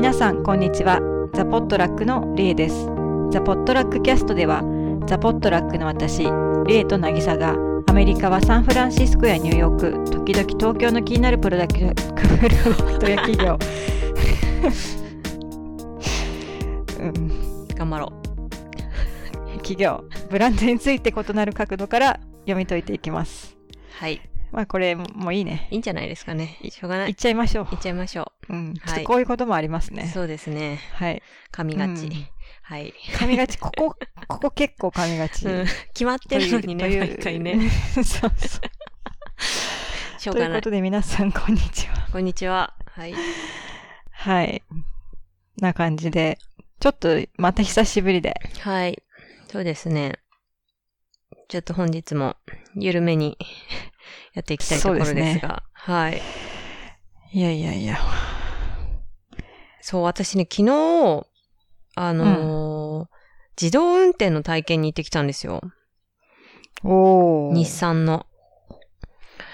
[0.00, 0.98] 皆さん、こんにちは。
[1.34, 2.86] ザ・ポットラックのレイです。
[3.30, 4.62] ザ・ポットラックキャストでは、
[5.06, 6.24] ザ・ポットラックの私、
[6.66, 7.54] レイと渚が、
[7.86, 11.80] アメリカはサンフランシスコやニューヨーク、時々東京の気になるプロダクト
[13.12, 13.58] や企業、
[16.98, 18.10] うん、頑張ろ
[19.58, 23.54] 企業、ブランドについて異なる角度から読み解いていきます。
[24.00, 24.02] う。
[24.02, 24.29] はい。
[24.52, 25.68] まあこれもういいね。
[25.70, 26.58] いいんじゃないですかね。
[26.70, 27.10] しょうがない。
[27.10, 27.68] いっちゃいましょう。
[27.72, 29.94] いっちゃいましょうん、ちょっはいとこういうこともありますう。
[29.94, 30.10] ね。
[30.12, 30.80] そうですね。
[30.94, 31.22] はい。
[31.52, 32.06] 噛みがち。
[32.06, 32.12] うん
[32.62, 32.94] はい。
[33.14, 33.96] 噛みがち、ここ、
[34.28, 35.44] ここ結構噛みがち。
[35.46, 37.68] うん決まってるのにね、毎回ね。
[37.94, 38.30] そうそう。
[40.20, 40.70] しょうがないということ。
[40.70, 42.08] で皆さん、こんにちは。
[42.12, 42.74] こんにちは。
[42.86, 43.14] はい。
[44.12, 44.62] はい。
[45.56, 46.38] な感じで、
[46.78, 48.40] ちょっとまた久しぶりで。
[48.60, 49.02] はい。
[49.48, 50.20] そうですね。
[51.48, 52.36] ちょっと本日も
[52.76, 53.36] 緩めに
[54.34, 55.62] やっていきたいところですが。
[55.76, 56.22] すはい。
[57.32, 57.98] いやいやいや。
[59.80, 61.26] そう、私ね、昨日、
[61.96, 63.20] あのー
[63.60, 65.60] 自動運転の体験に行ってきたんですよ。
[66.82, 67.54] おー。
[67.54, 68.24] 日産の。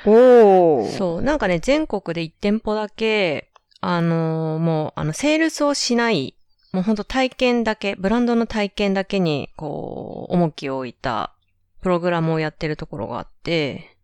[0.04, 0.90] おー。
[0.96, 6.36] そう、なんかね、全国で1店舗だけ、あのーもう、あの、セールスをしない、
[6.70, 11.34] もうほんと体験だけ、ブランドの体験だけに、こう、重きを置いた、
[11.82, 13.95] プログラムをやってるところがあって、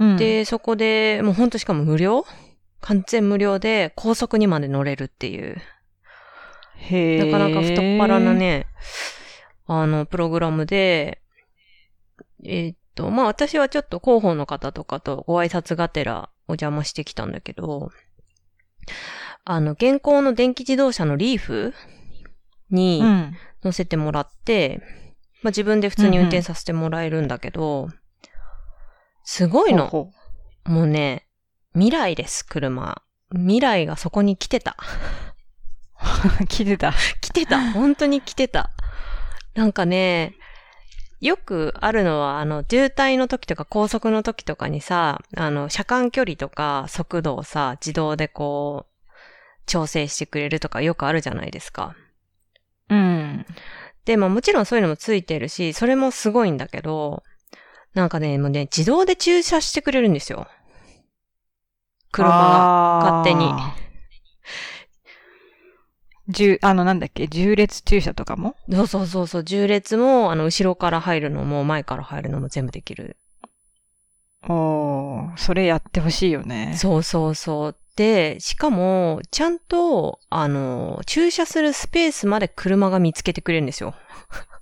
[0.00, 2.26] うん、で、そこで、もうほんとしかも無料？
[2.80, 5.58] 完全無料で、高速にまで乗れるっていう、
[6.76, 8.34] へーなかなか太っ腹な。
[8.34, 8.66] ね、
[9.66, 11.20] あの、プログラムで、
[12.44, 17.90] えーっと、まあ私はちょっと広報の方とかとご挨拶がてらお邪魔してきたんだけど、
[19.44, 21.74] あの、現行の電気自動車のリーフ
[22.70, 23.36] にうん。
[23.62, 24.80] 乗せてもらって、
[25.42, 27.90] まあ自分で普通に運転させてもらえるんだけど、
[29.32, 29.86] すごいの。
[29.86, 30.10] ほ
[30.66, 31.28] うもうね、
[31.74, 33.00] 未来です、車。
[33.30, 34.76] 未来がそこに来てた。
[35.92, 36.92] ほう聞いてた。
[37.20, 37.70] 来てた。
[37.70, 38.70] 本当に来てた。
[39.54, 40.34] なんかね、
[41.20, 49.10] よくあるのは、あの、渋滞の時とか高速の時とかにさ、あの、車間距離とか速度をさ、自動でこう、
[49.64, 51.94] 調整してくれるとかよくあるじゃないですか。
[52.88, 53.46] うん。
[54.04, 57.22] で、まあもちろんそういうのもついてるし、それもすごいんだけど、
[57.94, 60.46] なんかね、もうね、自動で駐車してくれるんですよ。
[62.12, 62.34] 車が。
[62.38, 63.52] が勝手に。
[66.28, 68.54] 重、あの、なんだっけ、重列駐車とかも？
[68.70, 73.16] そうそうそうそう、重列も、あの、後ろから入るのも、前から入るのも全部できる。
[74.48, 76.74] おー、それやってほしいよね。
[76.76, 77.76] そうそうそう。
[77.96, 83.94] で、しかも、ちゃんと、あの、駐車するスペースまで車が見つけてくれるんですよ。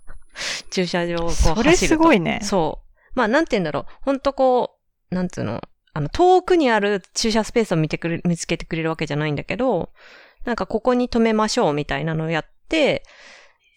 [0.71, 1.63] 駐車場をこう走ると。
[1.63, 2.41] それすごいね。
[2.43, 2.88] そう。
[3.19, 3.85] まあ、なんて言うんだろう。
[4.03, 4.79] ほんとこ
[5.11, 5.61] う、なんつうの、
[5.93, 9.91] あの、遠くにある駐車スペースを見てくれ、見つけてくれるわけじゃないんだけど、
[10.45, 13.03] なんかここに止めましょうみたいなのをやって、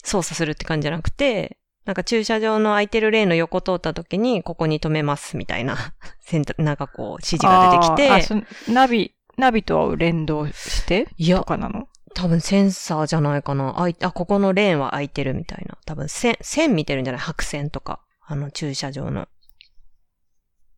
[0.04, 5.76] 操作するって感じじゃなくて、なんか駐車場の空いてるレーンの横通った時に、ここに止めますみたいな、
[6.60, 11.08] なんかこう、指示が出てきて、ナビ、ナビとは連動して？
[11.18, 11.88] いやとかなの？
[12.14, 13.82] 多分センサーじゃないかな。
[13.82, 15.78] あい、あ、ここのレーンは空いてるみたいな。
[15.86, 17.22] 多分線、線見てるんじゃない？
[17.22, 18.02] 白線とか。
[18.32, 19.28] あの駐車場の。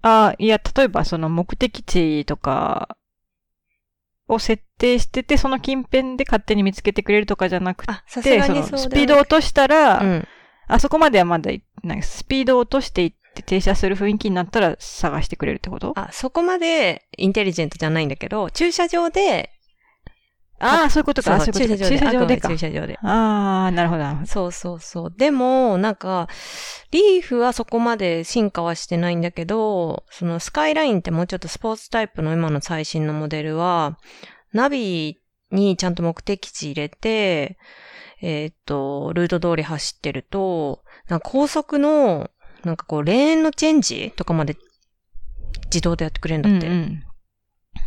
[0.01, 2.97] ああ、いや、例えばその目的地とか
[4.27, 7.93] を設定してて、その近辺で勝手に見つけてくれるとかじゃなくて、
[8.41, 10.27] そのスピードを落としたら、うん。
[10.67, 15.93] あそこまではまだい、なんかスピードを落としていって停車する雰囲気になったら探してくれるってこと？
[15.95, 19.51] あ、そこまでインテリジェントじゃないんだけど、駐車場で、
[20.63, 21.39] ああ、そういうことか。
[21.39, 22.37] そうそういうことか駐車場で。
[22.37, 22.57] 駐車場で。
[22.57, 22.97] 駐車場で。
[23.03, 24.25] ああ、なるほど。
[24.25, 25.13] そうそうそう。
[25.15, 26.27] でも、なんか、
[26.91, 33.97] リーフはそこまで進化はしてないんだけど、そのスカイラインってもうちょっとスポーツタイプの今の最新のモデルは、
[34.53, 35.19] ナビ
[35.51, 37.57] にちゃんと目的地入れて、
[38.21, 42.29] えーっと、ルート通り走ってると、なんか高速の、
[42.63, 44.55] なんかこう、レーンのチェンジとかまで
[45.65, 46.67] 自動でやってくれるんだって。
[46.67, 47.03] うん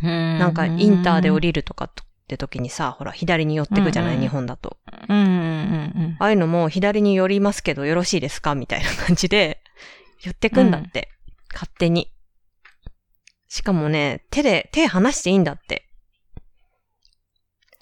[0.03, 0.37] うん。
[0.37, 1.89] なんか、インターで降りりるとか
[2.27, 4.75] って時にさ、ほら、左に寄ってくじゃない、うんうん日本だと。
[5.07, 5.27] うんうんう
[6.09, 8.53] んああいうのも左に寄りますけどよろしいですか？
[8.53, 9.61] みたいな感じで
[10.23, 11.09] 寄ってくんだって。
[11.53, 12.11] 勝手に。
[13.47, 15.87] しかもね、手で、手離していいんだって。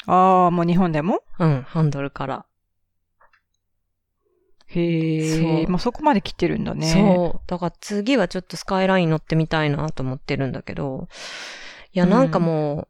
[0.06, 0.14] うん。
[0.14, 1.24] ああ、もう日本でも？
[1.40, 2.46] うん、ハンドルから。
[4.68, 5.64] へそえ。
[5.64, 6.86] うもうそこまで来てるんだね。
[6.88, 7.50] そう。
[7.50, 11.08] だから次はちょっとスカイライン乗ってみたいなと思ってるんだけど。
[11.94, 12.88] いや、なんかもう、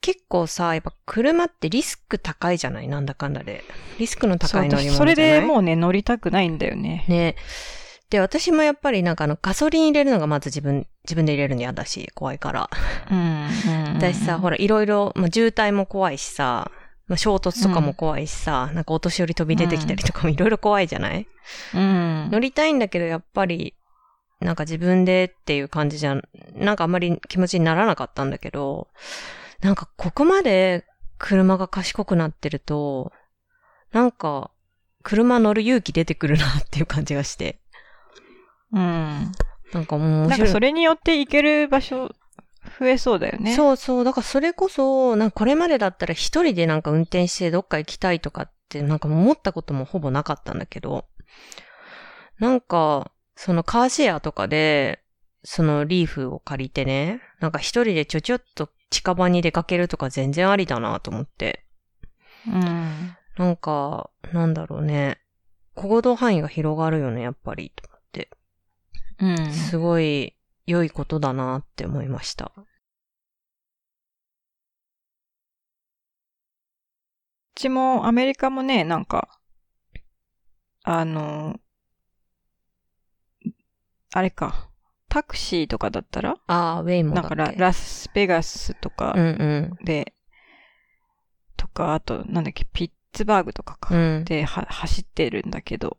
[0.00, 2.88] 結構さ、やっぱ車ってリスク高いじゃない？
[2.88, 3.64] なんだかんだで。
[3.98, 4.62] リスクのそう。
[4.62, 5.14] 高い乗り物じゃない？
[5.14, 7.04] れでもうね、乗りたくないんだよね。
[7.08, 7.36] ね。
[8.08, 12.70] で、私もやっぱりなんかあの、ガソリン入れるのがまず自分、自分で入れるの嫌だし、怖いから。
[13.10, 13.48] うん。
[13.94, 14.56] 私さ、ほら。
[14.56, 16.70] ら、いろいろ、まあ、渋滞も怖いしさ、
[17.06, 21.26] まあ、衝突とかも怖いしさ、なんかお年寄り飛び出てきたりとかもいろいろ怖いじゃない、
[21.74, 22.30] うん。
[22.30, 23.74] 乗りたいんだけど、やっぱり、
[24.40, 26.22] なんか自分でっていう感じじゃん、
[26.54, 28.88] なんかあんまり気持ちにならなかったんだけど、
[29.60, 30.84] なんかここまで
[31.18, 33.12] 車が賢くなってると、
[33.92, 34.50] なんか、
[35.02, 37.60] 車乗る勇気出てくるなっていう感じがして。
[38.72, 39.32] うん。
[39.72, 40.40] なんかもう面なん。
[40.40, 42.14] かそれによって行ける場所
[42.78, 43.54] 増えそうだよね。
[43.54, 44.04] そうそう。
[44.04, 51.06] だからそれこそ、なんかこれまでだったら一人でなんか運転してどっか行きたいとかってなんか思ったこともほぼなかったんだけど、
[52.38, 55.02] なんか、そのカーシェアとかで、
[55.42, 61.64] そのリーフを借りてね、なんか一人でちょちょっと近場に出かけるとか全然ありだなと思って。
[62.46, 63.16] うん。
[63.36, 65.20] なんか、なんだろうね。
[65.74, 67.72] 行動範囲が広がるよね、やっぱり。
[67.74, 68.30] と思って。
[69.20, 69.52] うん。
[69.52, 72.52] すごい良いことだなって思いました。
[72.56, 72.66] う
[77.54, 79.40] ちもアメリカもね、なんか、
[80.82, 81.60] あの、
[84.12, 84.69] あれか、
[85.10, 86.36] タクシーとかだったら？
[86.46, 89.22] ああ、ウェイモだっけなんかララスベガスとかうん
[89.78, 89.84] うん。
[89.84, 90.14] で、
[91.58, 93.94] とか、あと、なんだっけ、ピッツバーグとかか。
[93.94, 94.24] うん。
[94.24, 95.98] で、は、走ってるんだけど、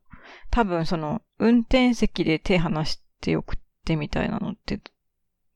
[0.49, 4.79] 多分その、運転席で手離して送ってみたいなのって、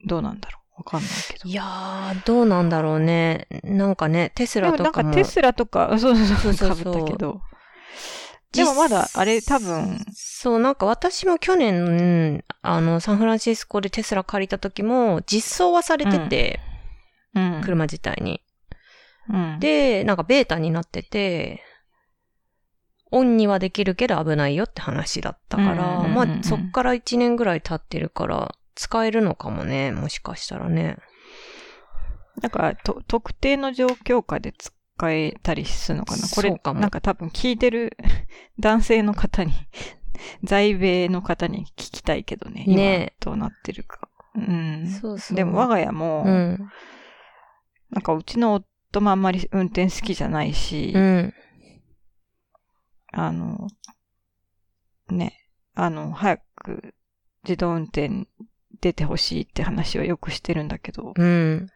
[0.06, 0.80] どうなんだろう？
[0.80, 1.50] わかんないけど。
[1.50, 3.48] いやー、どうなんだろうね。
[3.63, 7.42] なんかね、テスでもなんラとかテスラとか、そうそうそう、そうかそうそうぶったけど。
[8.56, 16.60] でもまだ、あれ多分、そう、なんか私も去年、あの、サンフランシスコでテスラ借りた時も、実装はされてて、
[17.34, 17.62] うん。
[17.63, 18.42] 車自体に。
[19.30, 21.63] うん、で、なんかベータになってて、
[23.12, 30.98] オンにはできるけど危ないよって話だったから、うんうんうんうんまあそっから1年ぐらい経ってるから、使えるのかもね、もしかしたらね。
[32.42, 34.75] なんかと、特定の状況下で使
[35.06, 36.27] えたりするのかな？
[36.27, 37.97] これなんか多分聞いてる
[38.59, 39.53] 男性の方に、
[40.44, 42.65] 在米の方に聞きたいけどね。
[42.65, 44.09] ね今どうなってるか。
[44.36, 44.88] うん。
[44.88, 45.38] そうそう。
[45.38, 46.69] でも我が家も、うん。
[47.92, 51.33] なんかうちの夫もあんまり運転好きじゃないし、うん。
[53.12, 53.68] あの、
[55.09, 56.94] ね、あの、早く
[57.44, 58.27] 自動運転
[58.81, 61.68] 出てほしいって話はよくしてるんだけど、うん。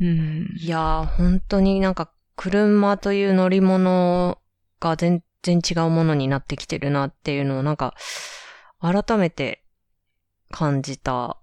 [0.00, 0.48] うん。
[0.58, 4.38] いやー、本当になんか車という乗り物
[4.80, 7.94] が全然違うものになってきてるなっていうのをなんか
[8.80, 9.64] 改めて
[10.50, 11.38] 感じた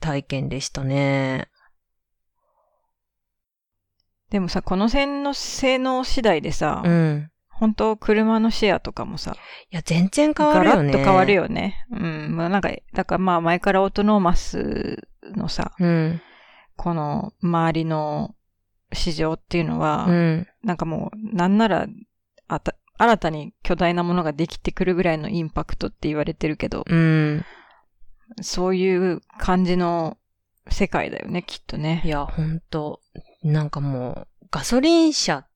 [0.00, 1.48] 体験でしたね。
[4.30, 7.30] でもさ、この線の性能次第でさ、うん。
[7.48, 9.34] 本当車のシェアとかもさ、
[9.70, 10.92] いや、全然変わるよね。
[10.92, 11.32] ガラッと変わる。
[11.32, 11.86] よね。
[11.90, 12.36] うん。
[12.36, 16.20] まあなんか、だからまあ前からオートノーマスのさ、うん。
[16.76, 18.34] この周りの
[18.92, 20.46] 市場っていうのは、うん。
[20.62, 21.86] なんかもう、なんなら、
[22.48, 27.44] あた、新たに巨大なものができてくるぐらいのインパクトって言われてるけど、うん。
[28.40, 30.18] そういう感じの
[30.68, 32.08] 世界だよね、きっとねい。
[32.08, 33.00] や、本当
[33.42, 35.46] なんかもう、ガソリン車っ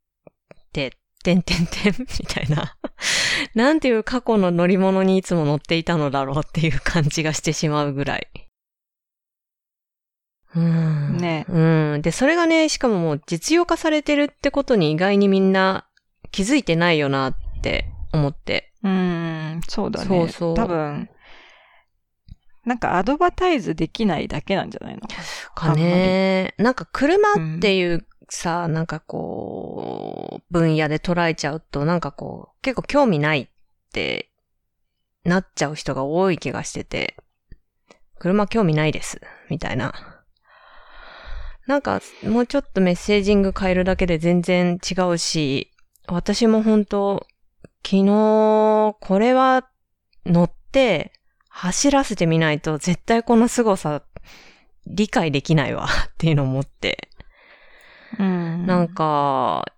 [0.72, 2.76] て、てんてんてん みたいな。
[3.54, 8.28] なんていう過去の乗り物にいつも乗っていたのだろうっていう感じがしてしまうぐらい。
[10.54, 11.16] うん。
[11.18, 12.02] ねうん。
[12.02, 15.86] で、それがね、しかももう実用化されてるってことに意外にみんな
[16.32, 18.72] 気づいてないよなって思って。
[18.82, 20.06] うん、そうだね。
[20.06, 21.08] そうそう多分、
[22.64, 25.02] なんかアドバタイズできないだけなんじゃないの？
[25.54, 26.54] かね。
[26.58, 33.48] なんか車っていうさ、なんかこう、分野で捉えちゃうと、なんかこう、結構興味ないっ
[33.92, 34.30] て
[35.24, 37.16] なっちゃう人が多い気がしてて、
[38.18, 40.09] 車興味ないです、みたいな。
[41.70, 45.70] なんか、もうちょっとメッセージング変えるだけで全然違うし、
[46.08, 47.24] 私も本当
[47.84, 49.68] 昨日、これは
[50.26, 51.12] 乗って
[51.48, 54.02] 走らせてみないと絶対この凄さ
[54.88, 57.08] 理解できないわ っていうのを思って、
[58.18, 58.66] うん。
[58.66, 59.72] なんか、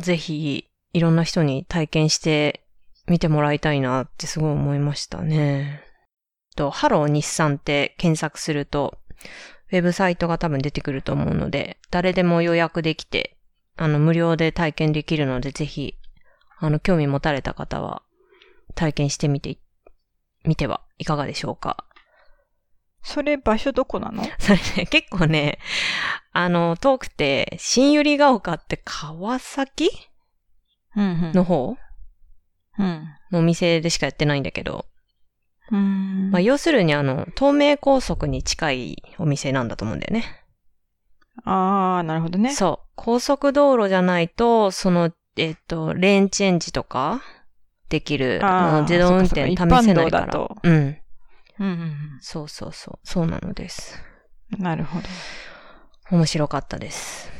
[0.00, 2.64] ぜひいろんな人に体験して
[3.06, 5.82] みてもらいたいなってすごい思いましたね。
[6.56, 8.96] と、ハロー日産って検索すると、
[9.72, 13.36] ウェブサイトが多分出てくると思うので、誰でも予約できて、
[13.76, 15.96] あの、無料で体験できるので、ぜひ、
[16.58, 18.02] あの、興味持たれた方は、
[18.74, 19.58] 体験してみて、
[20.44, 21.84] みてはいかがでしょうか？
[23.02, 24.24] それ場所どこなの？
[24.38, 25.58] それね、 結構ね、
[26.32, 29.90] あの、遠くて、新百合ヶ丘って川崎
[30.96, 31.76] うん、の方？
[32.78, 33.08] うん。
[33.30, 34.93] のお店でしかやってないんだけど、うん。
[35.70, 40.44] まあ、要するにあの、東名高速に近いお店なんだと思うんだよね。
[41.44, 42.52] ああ、なるほどね。
[42.52, 42.88] そう。
[42.94, 47.22] 高速道路じゃないと、その、えっ、と、レーンチェンジとか
[47.88, 49.80] できる、あ自動運転試せないから。
[49.80, 50.96] 一般道だとうん。
[51.60, 52.98] うんうんそうそうそう。
[53.04, 54.00] そうなのです。
[54.56, 54.62] うん。
[54.62, 55.06] なるほど。
[56.10, 57.30] 面白かったです。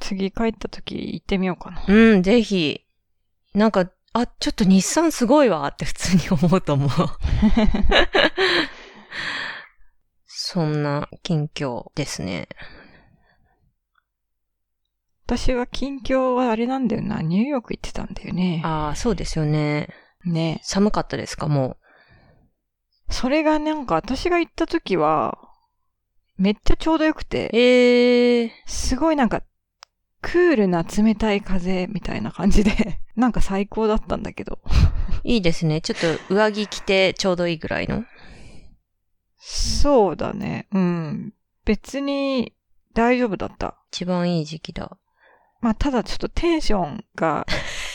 [0.00, 1.84] 次帰った時行ってみようかな。
[1.86, 2.84] うん、ぜひ。
[3.54, 6.90] なんか、あ、ちょっと日産すごいわって普通に思うと思う。
[10.26, 12.48] そんな近況ですね。
[15.26, 17.22] 私は近況はあれなんだよな。
[17.22, 18.60] ニューヨーク行ってたんだよね。
[18.64, 19.88] ああ、そうですよね。
[20.26, 20.60] ね。
[20.62, 21.48] 寒かったですか？
[21.48, 21.78] も
[23.08, 25.38] それがなんか私が行った時は、
[26.36, 27.24] めっちゃちょうどよくう。
[27.24, 28.50] て、ええー。
[28.66, 29.42] すごいなんか、
[30.22, 34.60] クールな冷たい風みたいな感じで、 なんか最高だったんだけど。
[35.24, 35.80] いいですね。
[35.80, 38.04] ちょっと上着着てちょうどいいぐらいの？
[39.36, 40.68] そうだね。
[40.72, 41.34] うん。
[41.64, 42.54] 別に
[42.94, 43.76] 大丈夫だった。
[43.90, 44.96] 一番いい時期だ。
[45.60, 47.46] まあ、ただちょっとテンションが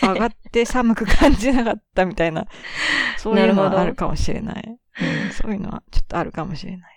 [0.01, 2.47] 上がって 寒く感じなかったみたいな、
[3.17, 4.79] そういうのはあるかもしれない。
[4.99, 6.87] うん、そういうのはちょっとあるかもしれないね。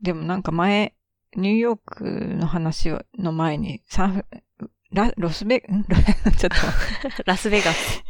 [0.00, 0.94] でもなんか前、
[1.36, 4.26] ニューヨークの話をの前に、サンフ、
[4.92, 5.82] ラ、ロスベ、ちょっ
[7.16, 8.04] と、 ラスベガス。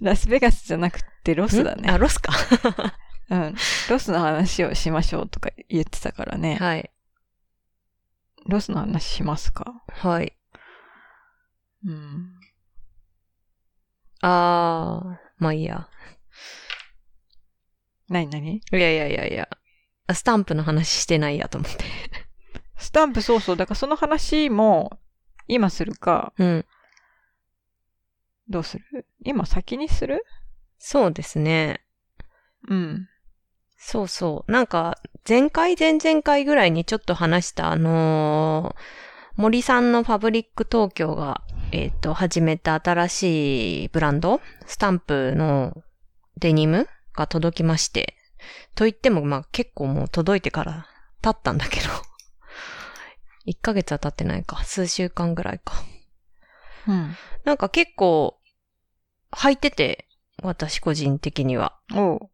[0.00, 1.78] ラスベガスじゃなくてロスだん？
[1.88, 1.98] あ、ね。
[1.98, 2.32] ロスか。
[3.30, 3.54] うん。
[3.88, 6.56] ロスの話をしましょうとか言ってたからね。
[6.56, 6.90] はい。
[8.46, 9.82] ロスの話しますか？
[9.88, 10.36] はい。
[11.84, 12.38] うん。
[14.20, 15.88] あー、まあいいや。
[18.08, 19.48] なになにいやいやいやいや。
[20.06, 21.84] あスタンプの話してないやと思って。
[22.76, 23.56] スタンプそうそう。
[23.56, 24.98] だからその話も、
[25.48, 26.66] 今するか、うん。
[28.48, 29.06] どうする？
[29.24, 30.24] 今先にする？
[30.78, 31.84] そうですね。
[32.68, 33.08] うん。
[33.76, 34.52] そうそう。
[34.52, 38.80] なんか、前回、前々回ぐらいにちょっと話した、あのー
[39.38, 45.76] 森さんのパブリック東京が、えっ、と、始めた新しいブランド、スタンプの
[46.38, 48.14] デニムが届きまして。
[48.74, 50.86] と言っても、まあ結構もう届いてから
[51.20, 51.86] 経ったんだけど。
[53.46, 54.62] 1ヶ月は経ってないか。
[54.64, 55.74] 数週間ぐらいか。
[56.88, 57.16] うん。
[57.44, 58.38] なんか結構、
[59.32, 60.08] 履いてて、
[60.42, 61.78] 私個人的には。
[61.94, 62.30] おう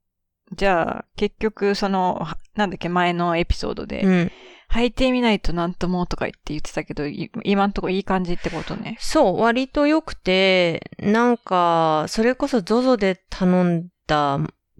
[0.55, 4.33] じゃあ、結局、その、はなんだっけ、前のエピソードで、うん。
[4.71, 8.97] 履いてみないとなんともとか言って言ってたけど、い今んとこいい感じってことね。
[9.01, 14.39] そう、割と良くて、なんか、それこそ ZOZO で頼んだ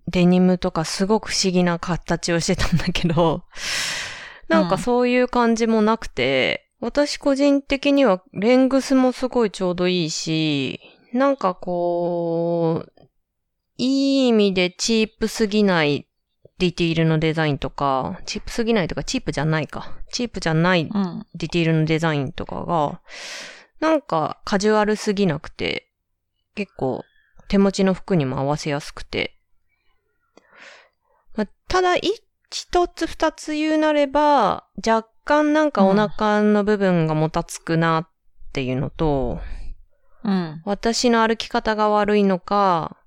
[0.09, 3.45] デニムとかすごく不思議な形をしてたんだけど、
[4.53, 10.81] なんかそういう感じもなくて、私個人的にはレングスもすごいちょうどいいし、
[11.13, 13.03] なんかこう、
[13.79, 16.07] いい意味でチープすぎない
[16.59, 19.97] ディティールのデザインとか、チープすぎないとかチープじゃないか。
[20.13, 21.27] チープじゃないうん。
[21.35, 23.01] ディティールのデザインとかが、
[23.81, 25.89] なんかカジュアルすぎなくて、
[26.55, 27.05] 結構
[27.49, 29.37] 手持ちの服にも合わせやすくて。
[31.35, 32.03] まあただ、い
[32.53, 38.09] 一つ二つ言うなれば、若干なんかお腹の部分がもたつくなっ
[38.53, 39.41] ていうのと、
[40.23, 40.63] うん。
[40.65, 42.99] 私の歩き方が悪いのか、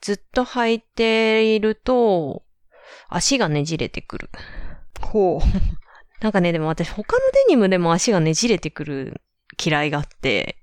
[0.00, 2.42] ずっと履いていると、
[3.08, 4.30] 足がねじれてくる。
[5.00, 5.40] ほう。
[6.22, 9.22] なんかね、でも私他のデニムでも足がねじれてくる
[9.64, 10.56] 嫌いがあって、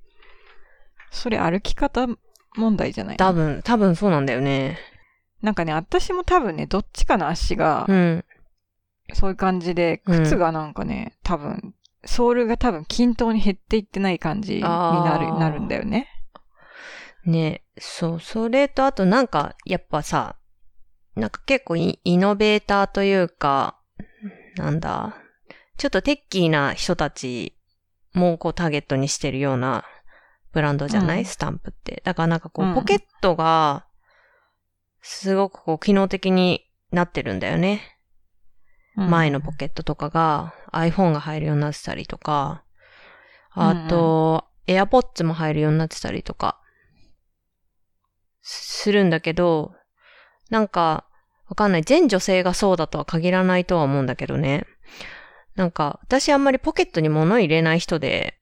[1.10, 2.08] それ歩き方
[2.56, 4.78] 問題じゃない多分、多分そうなんだよね。
[5.42, 8.26] なんかね、私も多分ね、どっちかの足がう、ん。
[9.14, 11.74] そういう感じで、うん靴がなんかね、多分、
[12.06, 16.08] ソールが多分均等に減っていってない感じになる、なるんだよね。
[17.26, 20.38] ね、そう、それとあとなんか、やっぱさ、
[21.16, 23.78] なんか結構イイノベーターというか、
[24.56, 25.16] なんだ、
[25.78, 27.56] ちょっとテッキーな人たち
[28.14, 29.84] もこうターゲットにしてるような
[30.54, 32.02] ブランドじゃない、うんスタンプって。
[32.06, 33.87] だからなんかこうんう、ポケットが、
[35.02, 37.82] すごくこう、機能的になってるんだよね。
[38.96, 42.64] うん前のポケットとかが iPhone が入るようになってたりとか、
[43.52, 46.60] あと、AirPods も入るようになってたりとか、
[48.42, 49.74] するんだけど、
[50.50, 51.06] なんか、
[51.48, 51.84] わかんない。
[51.84, 54.66] 全女性がそうだとは限らないとは思うんだけどね。
[55.56, 58.40] なんか、私あんまりポケットに物入れない人で、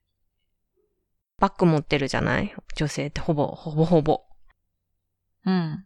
[1.38, 2.54] バッグ持ってるじゃない？
[2.76, 4.22] 女性ってほぼ、ほぼほぼ。
[5.44, 5.85] うん。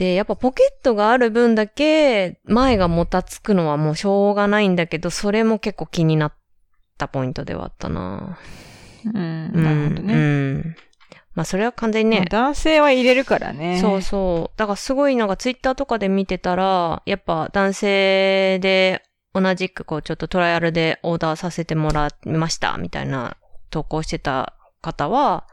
[0.00, 6.32] で、やっぱポケットがある分だけ、前がもたつくのはもうしょうがないんだけど、それも結構気になっ
[6.96, 8.38] たポイントではあったな
[9.04, 9.52] うん。
[9.52, 10.14] なるほどね。
[10.14, 10.76] うん。
[11.34, 13.78] まあそれは完全にね、男性は入れるからね。
[13.78, 14.58] そうそう。
[14.58, 19.02] だからすごいなんかツイッターとかで見てたら、やっぱ男性で
[19.34, 23.36] 同じくこうちょっとトライアルでオーダーさせてもらいましたみたいな
[23.68, 25.46] 投稿してた方は、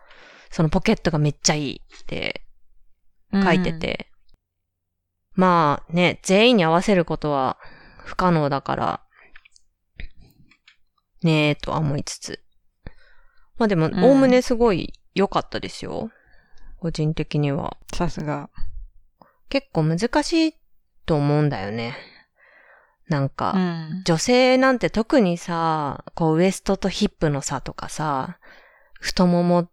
[0.51, 2.44] そのポケットがめっちゃいいって
[3.34, 4.10] 書いてて。
[5.38, 7.58] まあね、全員に合わせることは
[8.03, 9.01] 不可能だから、
[11.22, 12.39] ねえとは思いつつ。
[13.58, 16.10] まあでも、んおおむねすごい良かったですよ。
[16.79, 17.77] 個人的には。
[17.94, 17.98] うん。
[17.98, 18.50] さすが。
[19.50, 20.53] 結構難しい
[21.06, 21.96] と思うんだよね。
[23.08, 24.01] なんか、うん。
[24.06, 28.39] 女性なんて特にさ、こうウエストとヒップの差とかさ、
[29.00, 29.70] 太もも、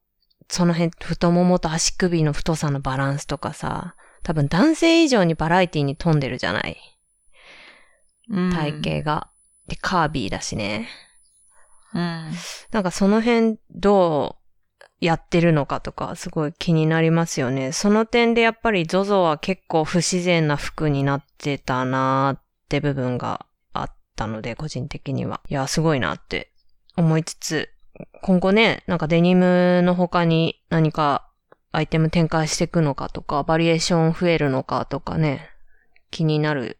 [0.49, 6.77] その辺、太ももと足首の太さのバランスとかさ、多分男性以上にバラエティに富んでるじゃない
[8.31, 9.31] うん体型が。
[9.69, 10.89] で、カービーだしね。
[11.95, 12.33] うん。
[12.73, 14.45] なんかその辺どう
[15.05, 17.73] やってるのかとかすごい気になりますよね。
[17.73, 25.41] その点でやっぱり ZOZO は結構不自然な服になってたなーって部分があったので、個人的には。
[25.49, 26.51] いや、すごいなって
[26.97, 27.71] 思いつつ、
[28.23, 31.29] 今後ね、なんかデニムの他に何か
[31.77, 35.51] アイテム展開していくのかとか、バリエーション増えるのかとかね、
[36.11, 36.79] 気になる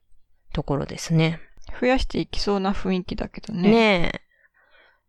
[0.53, 1.41] ところですね。
[1.81, 3.71] 増やしていきそうな雰囲気だけどね。
[3.71, 4.21] ねえ。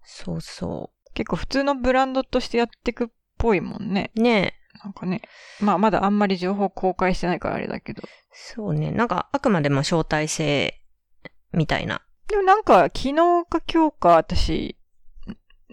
[0.04, 4.12] そうそ結構普通のブランドとしてやってくっぽいもんね。
[4.15, 4.22] う。
[4.22, 4.80] ねえ。
[4.84, 5.22] なんかね。
[5.62, 8.04] まあまだあんまり情報公開してないからあれだけど。
[8.32, 8.92] そうね。
[8.92, 10.82] なんか、あくまでも招待制
[11.54, 12.01] みたいな。
[12.27, 13.15] でもなんか昨日
[13.46, 14.77] か今日か私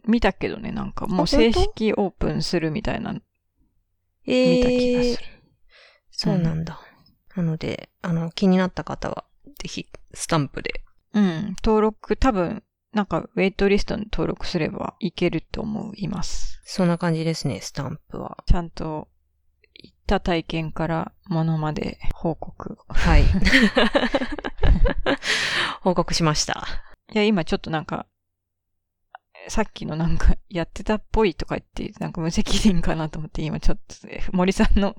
[0.06, 3.20] 見たけどね、なんかもう正式オープンするみたいな、え
[4.26, 5.28] 見た気がする。
[6.10, 6.80] そうなんだ。
[7.36, 9.24] なので、あの、気になった方は、
[9.58, 10.82] ぜひ、スタンプで。
[11.14, 11.56] うん。
[11.64, 12.62] 登録、多分、
[12.92, 16.60] なんかウェイトリストに登録すればいけると思います。
[16.64, 18.44] そんな感じですね、スタンプは。
[18.46, 19.08] ちゃんと
[19.74, 22.76] 行った体験からものまで報告。
[22.88, 23.24] はい。
[25.80, 26.66] 報告しました。
[27.12, 28.06] いや、今ちょっとなんか、
[29.48, 34.96] さっきのなんか、やってたっぽいとか言って、なんか無責任かなと思って、今ちょっと、ね、森さんの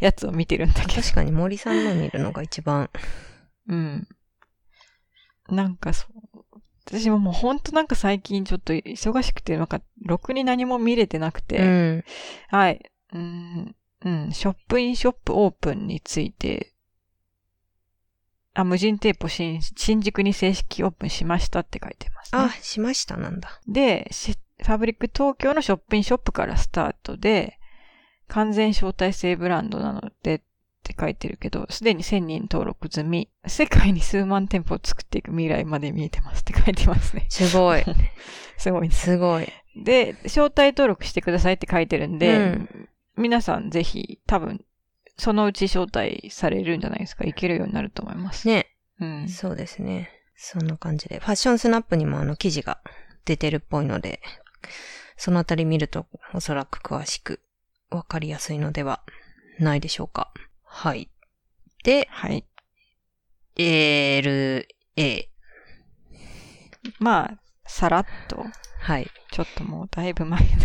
[0.00, 1.02] やつを見てるんだけど。
[1.02, 2.90] 確かに森さんの見るのが一番。
[3.68, 4.08] うん。
[5.48, 6.60] なんかそう。
[6.86, 11.58] 私ももうほんとなんか最近ちょっと忙しくて、なんか、ろくに何も見れてなくて。
[11.58, 12.04] うん。
[12.48, 12.90] はい。
[13.12, 16.72] うん、うん、ショップインショップオープンについて、
[18.54, 22.38] あ、無人店舗新新宿に正式オープンしましたって書いてます、ね。
[22.38, 23.60] あ、しましたなんだ。
[23.66, 27.58] で、しファブリック東京のショップインショップからスタートで、
[28.28, 30.40] 完全招待制ブランドなのでっ
[30.82, 37.26] て書いてるけど、すでに1000人登録済み、世界に数万店舗を作っていく未来まで見えてますって書いてますね。
[37.28, 37.84] すごい。
[38.58, 39.02] すごいです。
[39.02, 39.48] すごい。
[39.76, 44.64] で、招待登録してくださいって書いてるんで、うん皆さんぜひ多分、
[45.20, 47.24] そのうち招待されるんじゃないですか？
[47.24, 48.48] 行けるようになると思います。
[48.48, 48.66] ね。
[49.00, 49.28] うん。
[49.28, 50.10] そうですね。
[50.36, 51.20] そんな感じで。
[51.20, 52.80] ファッションスナップにもあの記事が
[53.24, 54.20] 出てるっぽいので、
[55.16, 57.40] そのあたり見るとおそらく詳しく
[57.90, 59.02] わかりやすいのでは
[59.58, 60.32] ないでしょうか。
[60.64, 61.10] はい。
[61.84, 62.44] で、はい。
[63.56, 64.64] LA。
[66.98, 68.44] まあ、さらっと、
[68.80, 69.10] はい。
[69.30, 70.64] ちょっともうだいぶ前だね。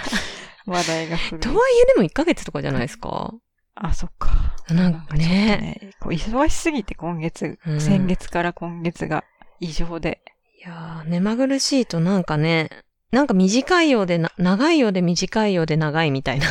[0.66, 1.18] 話題が。
[1.18, 3.34] とはいえでも1ヶ月とかじゃないですか？
[3.74, 4.56] あ、そっか。
[4.68, 5.26] なんかね。
[5.26, 9.24] ねこう忙しすぎて今月、うん先月から今月が
[9.60, 10.20] 異常で。
[10.58, 12.70] いやー、目まぐるしいとなんかね、
[13.10, 16.46] なんか短いようでな、長いようで短いようで長いみたいな。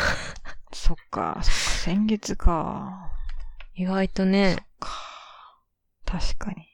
[0.73, 3.11] そっか、そっか、先月か。
[3.75, 4.91] 意外とね、か。
[6.05, 6.67] 確かに。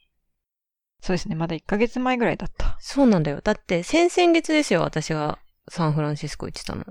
[1.01, 2.77] そうですね、まだ1ヶ月前ぐらいだった。
[2.79, 3.41] そうなんだよ。
[3.41, 6.83] だって、先々月ですよ、私がサンフランシスコ行ってたの。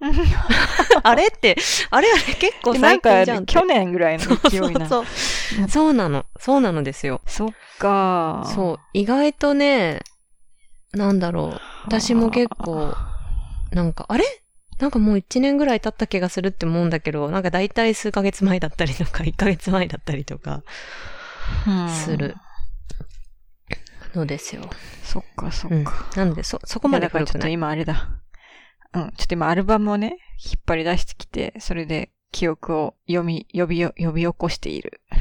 [1.02, 1.56] あれって、
[1.90, 3.54] あれあれ結構なん最近じゃんって。
[3.54, 4.88] か、去年ぐらいの勢いな。
[4.88, 5.68] そうそうそう。
[5.68, 6.24] そうなの。
[6.38, 7.20] そうなのですよ。
[7.26, 8.50] そっか。
[8.54, 8.78] そう。
[8.94, 10.00] 意外とね、
[10.92, 11.60] なんだろう。
[11.84, 12.94] 私も結構、
[13.72, 14.24] なんか、あれ？
[14.78, 20.62] なんかもう一年ぐらい経った気がするって思うんだけど、なんか大体数ヶ月前だったりとか、一ヶ月前だったりとか、
[21.66, 22.36] うんする。
[24.14, 24.68] のですよ。
[25.04, 26.06] そっか、そっうんか。。
[26.16, 27.52] なので、そ、そこままでだからちょっと古くない。
[27.52, 28.08] 今あれだ。
[28.94, 29.10] うん。
[29.12, 35.00] ちょっと今アルバムをね、引っ張り出してきて、それで記憶を読み、呼びよ、呼び起こしている。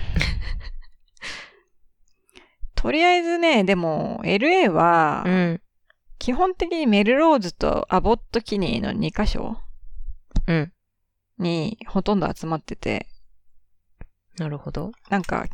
[2.76, 5.62] とりあえずね、でも、LA はう、ん。
[6.18, 9.58] 基本的にメルローズとアボットキニーの2箇所
[10.48, 10.74] うん。
[11.38, 13.08] にほとんど集まってて、
[14.38, 14.92] なるほど。
[15.10, 15.46] なんか、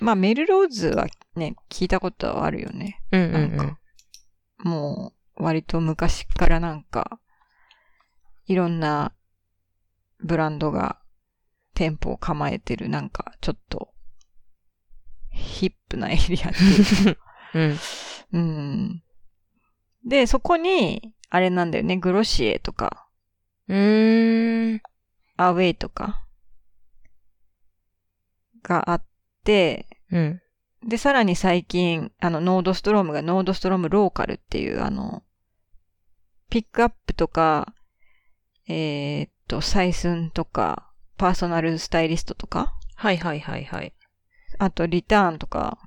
[0.00, 3.02] まあメルローズはね、聞いたことはあるよね。
[3.12, 3.78] うんうんうんなんか。
[4.58, 7.18] もう、割と昔からなんか、
[8.46, 9.12] いろんな
[10.20, 10.98] ブランドが
[11.74, 13.90] 店舗を構えてるなんかちょっと
[15.30, 17.20] ヒップなエリアっていうか
[17.54, 17.78] うん。
[18.32, 19.02] うん。
[20.04, 23.08] で、そこに、あれなんだよね、グロシエとか、
[23.68, 24.82] うーん。
[25.36, 26.26] アウェイとか、
[28.62, 29.04] があっ
[29.44, 30.42] て、うん。
[30.86, 35.24] で、さらに最近、あの、ノードストロームがノードストロームローカルっていう、あの、
[36.50, 37.74] ピックアップとか、
[38.68, 43.92] えーっと、採寸とか、パーソナルスタイリストとか、はいはいはいはい。
[44.58, 45.78] あとリターンとか、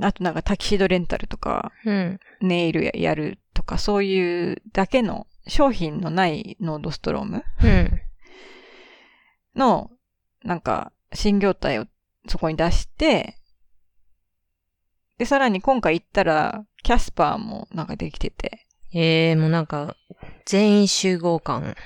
[0.00, 2.20] あとなんかタキシードレンタルとか、うん。
[2.40, 8.00] ネイルややるとか、そういうだけの商品のないノードストロームうん。
[9.54, 9.90] の、
[10.42, 11.86] なんか、新業態を
[12.28, 13.36] そこに出して、
[15.18, 19.96] で、さらに今回行ったら、キャスパーもなんかできてて、ええもうなんか、
[20.46, 21.76] 全員集合感。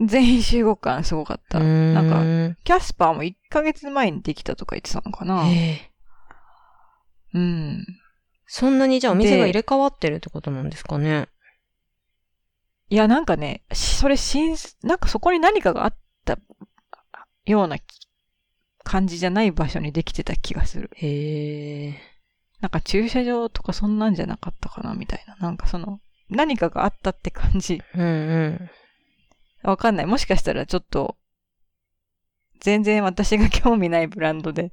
[0.00, 1.58] 全員集合感すごかった。
[1.58, 5.46] んなんか、キャスパーも1ヶ月前にできたとか言ってたのかな。
[5.46, 5.90] ええ
[7.34, 7.86] うん。
[8.46, 11.28] そんなにじゃあお店がで入れ替わってるってことなんですかね？
[12.88, 15.94] いや、なんかね、しそれ新、なんかそこに何かがあっ
[16.24, 16.38] た
[17.46, 17.76] ような
[18.82, 20.90] 感じじゃない場所にできてた気がする。
[20.94, 22.00] へえ。
[22.60, 25.36] なんか駐車場とかそんなんじゃなかったかなみたいな。
[25.36, 27.82] なんかその、何かがあったって感じ。
[27.94, 28.70] うんう
[29.64, 29.70] ん。
[29.70, 30.06] わかんない。
[30.06, 31.16] もしかしたらちょっと、
[32.60, 34.72] 全然私が興味ないブランドで、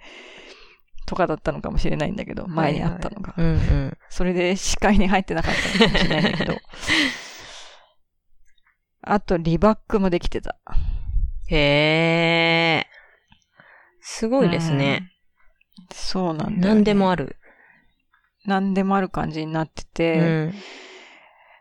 [1.06, 3.34] とかだったのかもしれないんだけど、前にあったのが。
[3.38, 3.98] うんうん。
[4.10, 6.60] それで視界に入ってなかったのかもしれないんだけど。
[9.02, 10.58] あと、リバックもできてた。
[11.50, 12.88] へえ。
[14.02, 15.14] すごいですね。
[15.80, 15.88] うん。
[15.94, 17.38] そうなんだよね、何でもある。
[18.46, 20.54] 何でもある感じになってうて、ん。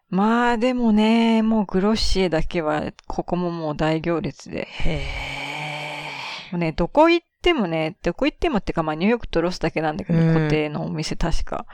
[0.09, 4.66] まあでもね、もうグロッシエだけは、ここももう大行列で。
[4.66, 6.53] へえ。
[6.53, 11.66] もうね、どこ行ってもね、どこ行ってもってか、まあニューヨークとロスだけなんだけど、うん固定のお店確か。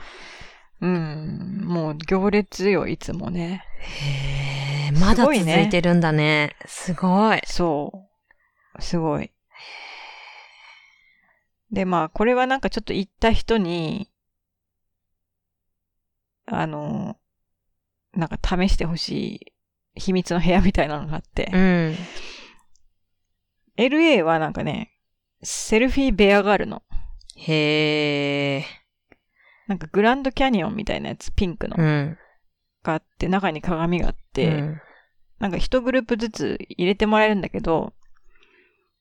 [0.80, 3.64] うん、もう行列よ、いつもね。
[3.78, 4.92] へえ。
[4.98, 6.56] まだ続いてるんだね。
[6.66, 7.40] すごい。
[7.44, 8.08] そ
[8.78, 8.82] う。
[8.82, 9.30] すごい。
[11.70, 14.10] で、まあ、これはなんかちょっと行った人に、
[16.46, 17.16] あの、
[18.14, 19.52] なんか試してほしい
[19.94, 21.96] 秘密の部屋みたいなのがあって、うん。
[23.76, 24.92] LA はなんかね、
[25.42, 26.82] セルフィーベアがあるの。
[27.36, 28.64] へえ。
[29.66, 32.18] なんかグランドキャニオンみたいなやつ、ピンクの、うん。
[32.82, 34.80] があって、中に鏡があって、うん
[35.42, 37.94] なんか一グループずつ入れてもらえるんだけど、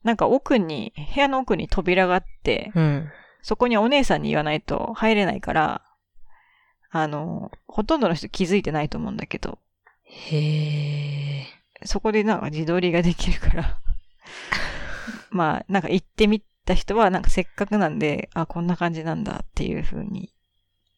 [0.03, 3.09] なんか奥に、部屋の奥に扉があって、うん。
[3.43, 5.81] そこにお姉さんに言わないと入れないから、
[6.91, 9.57] あの、ほとんどの人気づいてないと思うんだけど、
[10.03, 10.37] へ
[11.41, 11.47] え。
[11.85, 13.79] そこでなんか自撮りができるから、
[15.31, 20.33] まあ、なんか行ってみた人は、なんかせっかくなんで、あ、こんな感じなんだっていう風に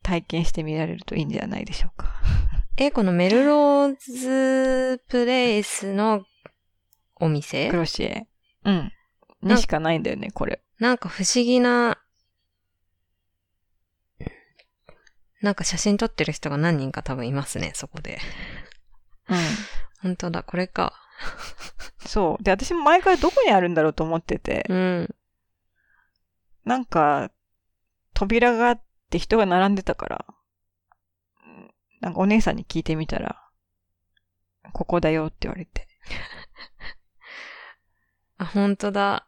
[0.02, 2.12] 体験してみられるといいんじゃないでしょうか。
[2.78, 6.26] え、このメルローズプレイスの
[7.16, 7.70] お店？
[7.70, 8.28] クロシエ。
[8.66, 8.92] うん。
[9.44, 10.62] にしかないんだよね、これ。
[10.80, 12.00] なんか不思議な、
[15.44, 18.18] なんか写真撮ってる人が何人か多分いますね、そこで。
[19.30, 19.38] うん。
[20.02, 20.94] 本当だ、これか。
[22.06, 22.44] そう。
[22.44, 25.16] で、私も前からどこにあるんだろうと思ってて、うん。
[26.64, 27.30] なんか、
[28.14, 30.26] 扉があって人が並んでたから、
[31.46, 33.44] うんなんかお姉さんに聞いてみたら、
[34.72, 35.90] ここだよって言われて。
[38.40, 39.28] あ、本当だ。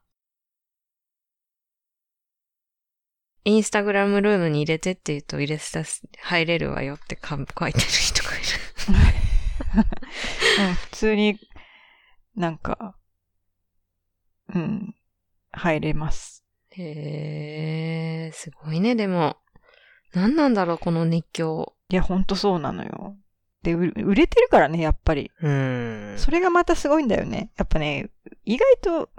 [3.46, 5.84] インスタグラムルームに入れてって言うと入れさ、
[6.20, 8.42] 入れるわよって書いてる人がい
[10.68, 11.40] うん、普通に、
[12.36, 12.96] なんか、
[14.54, 14.96] うん、
[15.52, 16.44] 入れます。
[16.72, 19.38] へえ、すごいね、でも。
[20.14, 21.76] 何なんだろう、この熱狂。
[21.90, 23.16] いや、ほんとそうなのよ。
[23.62, 25.32] で、売れてるからね、やっぱり。
[25.42, 26.16] うん。
[26.18, 27.52] それがまたすごいんだよね。
[27.58, 28.10] やっぱね、
[28.44, 29.10] 意外と、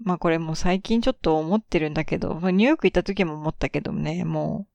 [0.00, 4.72] まあこれもう最近ちょっと思ってるんだけど、まあニューヨーク行った時も思ったけどね、もう、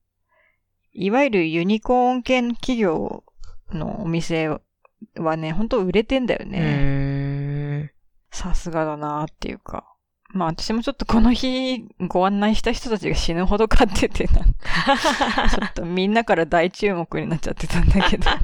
[0.92, 3.24] いわゆるユニコーン系の企業
[3.72, 7.92] のお店はね、本当売れてんだようね。
[8.30, 9.84] さすがだなっていうか。
[10.30, 14.44] まあ私もちょっとこの日ご案内した人たちが死ぬほど買っててな、
[15.48, 18.28] ちょっとみんなから大注目になっちゃってたんだけど。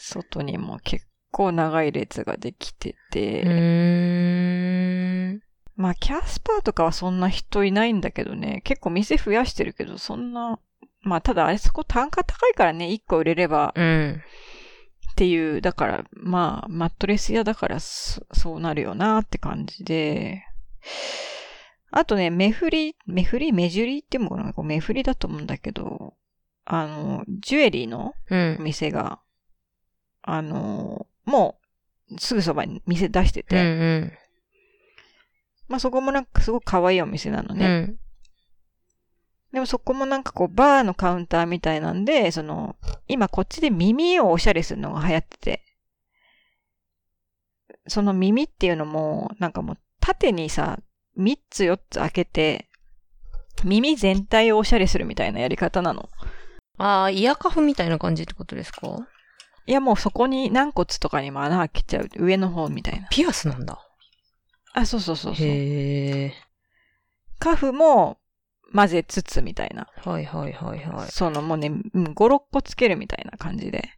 [0.00, 5.42] 外にも結構長い列ができてて、うーん。
[5.76, 10.58] まあキャスパーとかはそんな人いないんだけどね、結構店増やしてるけど、そんな、
[11.02, 14.22] まあただあれそこ単価高いからね、1個売れればうん。
[15.12, 20.44] っていう、だから、まあ、マットレス屋だからそ、そうなるよなって感じで。
[21.90, 26.14] あとね、メフリ、メフリ、メジュリってものがメフリだと思うんだけど、
[26.64, 28.62] あの、ジュエリーのうんお。
[28.62, 29.20] 店が、
[30.22, 31.58] あの、も
[32.10, 34.12] う、すぐそばに店出してうんて、うん。
[35.68, 37.66] まあそこもなんかすごく可愛いお店なのね。
[37.66, 37.98] うん。
[39.52, 42.76] でもそこもなんかこう、バーのカウンターみたいなんで、その、
[43.08, 45.64] 今こっちで耳をおしゃれするのが流行ってて、
[47.88, 50.78] その耳っていうのも、なんかもう縦にさ、
[51.18, 52.68] 3つ4つ開けて、
[53.64, 56.08] 耳全体をおしゃれするみたいなやり方なの。
[56.78, 59.06] ああ、イヤカフみたいな感じってことですか？
[59.70, 62.08] いやもうそこに軟骨とかにも穴開けちゃう。
[62.16, 63.06] 上の方みたいな。
[63.08, 63.78] ピアスなんだ。
[64.72, 65.46] あ、そうそうそうそう。
[65.46, 66.32] へえ。
[67.38, 68.18] カフも
[68.74, 69.86] 混ぜつつみたいな。
[70.04, 71.10] はいはいはいはい。
[71.12, 73.90] そのもうね、うん5、6個つけるみたいな感じで。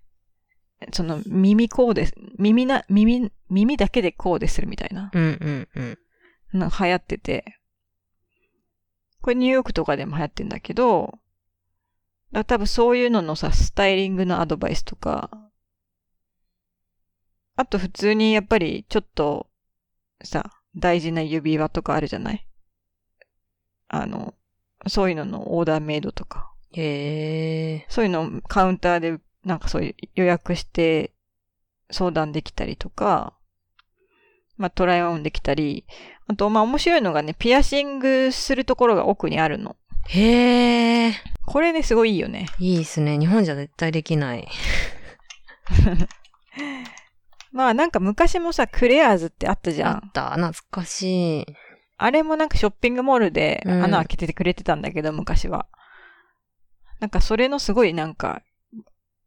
[0.93, 2.15] その耳こうです。
[2.39, 5.11] 耳な、耳、耳だけでこうでするみたいな。
[5.15, 5.99] うんうんうん。
[6.53, 7.45] なんか流行ってて。
[9.23, 11.19] これニューヨークとかでも流行ってんだけど、
[12.31, 15.31] だ多分そういうののさ、スタイリングのアドバイスとか、
[17.57, 19.49] あと普通にやっぱりちょっと
[20.25, 22.47] さ、大事な指輪とかあるじゃない？
[23.89, 24.35] あの、
[24.89, 26.51] そういうののオーダーメイドとか。
[26.73, 27.87] へえ。
[27.89, 31.13] そういうのをカウンターでなんかそういう予約して
[31.91, 33.35] 相談できたりとか、
[34.57, 35.85] まあトライオンできたり、
[36.29, 39.77] あとまあ面白いのがね、ピアシングするところが奥にあるの。
[40.09, 41.15] へえ。
[41.45, 42.47] これね、すごいいいよね。
[42.59, 43.19] いいですね。
[43.19, 44.49] 日本じゃ絶対できない。
[47.53, 49.97] まあなんか昔もさ、クレアーズってあったじゃん。
[49.97, 50.31] あった。
[50.31, 51.47] 懐かしい。
[51.99, 55.67] あれもなんかショッピングモールでうん穴開けててくれてたんだけど、昔は。
[57.01, 58.43] なんかそれのすごいなんか、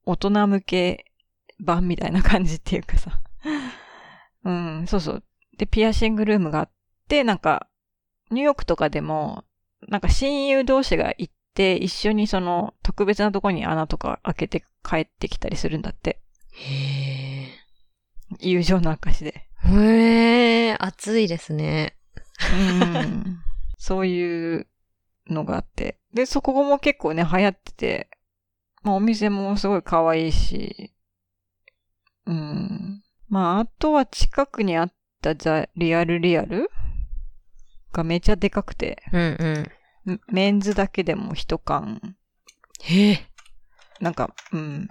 [0.06, 1.06] 大人向け
[1.60, 3.20] 版みたいな感じっていうかさ。
[4.44, 5.24] うん、そうそう。
[5.58, 6.70] で、ピアシングルームがあっ
[7.08, 7.68] て、なんか、
[8.32, 9.44] ニューヨークとかでも、
[9.88, 16.20] なんか親友同士が行って、一緒にその特別なとこに穴とか開けて帰ってきたりするんだって。
[16.52, 17.35] へ
[18.40, 19.48] 友情の証で。
[19.66, 19.70] え。
[19.70, 20.76] へえ。
[20.80, 21.98] 熱いですね。
[22.54, 23.40] うん
[23.78, 24.68] そういう
[25.28, 26.00] のがあって。
[26.14, 28.10] で、そこも結構ね、流行ってて、
[28.84, 30.94] まあお店もすごい可愛いし、
[32.26, 33.04] うん。
[33.30, 36.70] まあ、あとは近くにあったザ・リアルリアル？
[37.92, 39.22] がめちゃでかくて、うん
[40.06, 40.14] うん。
[40.16, 42.16] んメンズだけでも一缶、
[42.82, 43.26] へえ。
[44.00, 44.88] なんか、うん、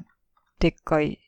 [0.59, 1.19] でっかい、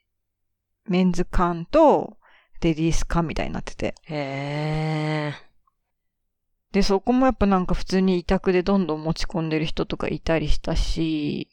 [0.88, 2.16] メンズ缶と、
[2.60, 3.94] レディース缶みたいになってて。
[4.04, 5.34] へえ。
[6.72, 11.48] で、そこもやっぱなんか普通に委託でどんどん持ち込んでる人とかいたりしたし、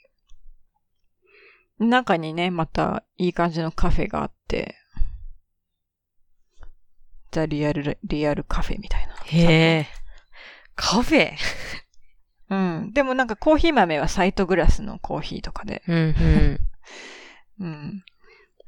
[1.79, 4.75] 中にね、またいい感じのカフェがあって、
[7.31, 9.15] ザ・リアル、リアルカフェみたいな。
[9.25, 9.87] へえ。
[10.75, 11.31] カフェ？
[12.49, 12.91] うん。
[12.93, 16.59] でもなんかコーヒー豆はサイトグラスのコーヒーとかで、うんうん。
[17.59, 18.05] うん。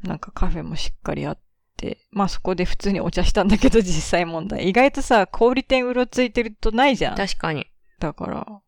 [0.03, 1.39] なんかカフェもしっかりあっ
[1.77, 4.67] て、まあそこで普通にお茶したんだけど実際問題。
[4.67, 7.15] 意外とさ、小売店うろついてるとないじゃん。
[7.17, 7.67] 確かに。
[7.99, 8.61] だから、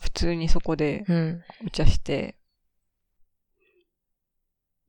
[0.00, 1.42] 普通にそこでうん。
[1.66, 2.36] お茶して。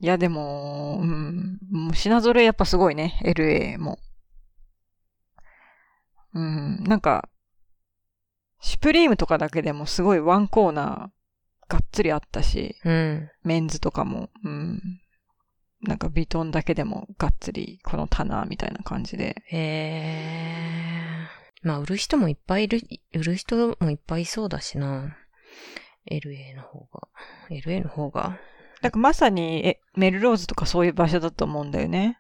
[0.02, 4.00] いや、でも、うん、もう品揃えやっぱすごいね、LA も。
[6.34, 7.28] うん、なんか、
[8.62, 13.30] シュプリームとかだけでもすごいワンコーナーがっつりあったし、うん。
[13.44, 14.82] メンズとかも、うん、
[15.82, 19.42] なんかビトンだけでもがっつりこの棚みたいな感じで。
[19.46, 21.00] へえ。
[21.62, 22.82] まあ、売る人もいっぱいいる、
[23.14, 25.18] 売る人もいっぱいいそうだしな。
[26.10, 27.08] LA の方が。
[27.50, 28.40] LA の方が。
[28.82, 32.20] なんかまさにえメルローズとかそういう場所だと思うんだよね。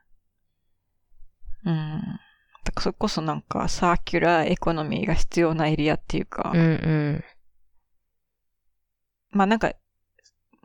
[1.66, 2.02] うん。
[2.66, 7.24] だからそれこそなんかサーキュラーエコノミーが必要なエリアっていうか、うんうん。
[9.32, 9.72] まあなんか、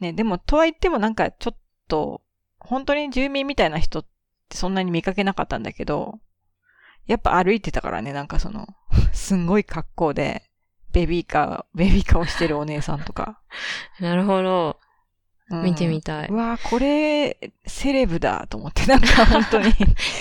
[0.01, 2.23] ね、でもとは言ってもなんかちょっと、
[2.65, 4.07] 本当に住民みたいな人っ
[4.49, 6.19] てそんなに見かけなかったんだけど、
[7.07, 8.67] やっぱ歩いてたからね、なんかその、
[9.13, 10.51] すんごい格好で、
[10.93, 13.41] ベビーカー、ベビーカーをしてるお姉さんとか。
[14.01, 14.79] なるほど。
[15.51, 16.29] うん見てみたい。
[16.29, 19.71] うわーこれ、セレブだと思って、 なんか本当に。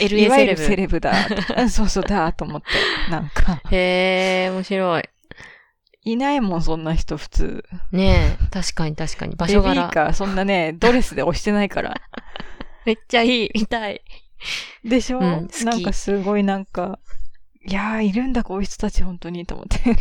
[0.02, 1.00] LA いわゆるセレブ。
[1.00, 1.14] だ。
[1.56, 2.68] うんそうそうだと思って。
[3.10, 5.04] なんか、へえ、面白い。
[6.06, 7.64] いないもん、そんな人普通。
[7.94, 9.36] ねえ、確かに確かに。
[9.38, 9.90] 場ベビー所柄。
[9.90, 12.02] カー、そんなね、ドレスで押してないから。
[12.86, 13.52] めっちゃいい。
[13.54, 14.02] 見たい。
[14.84, 17.00] でしょ、うんなんかすごいなんか、
[17.66, 19.78] いやー、いるんだ、こういう人たち、本当に、と思って。
[19.80, 19.94] へ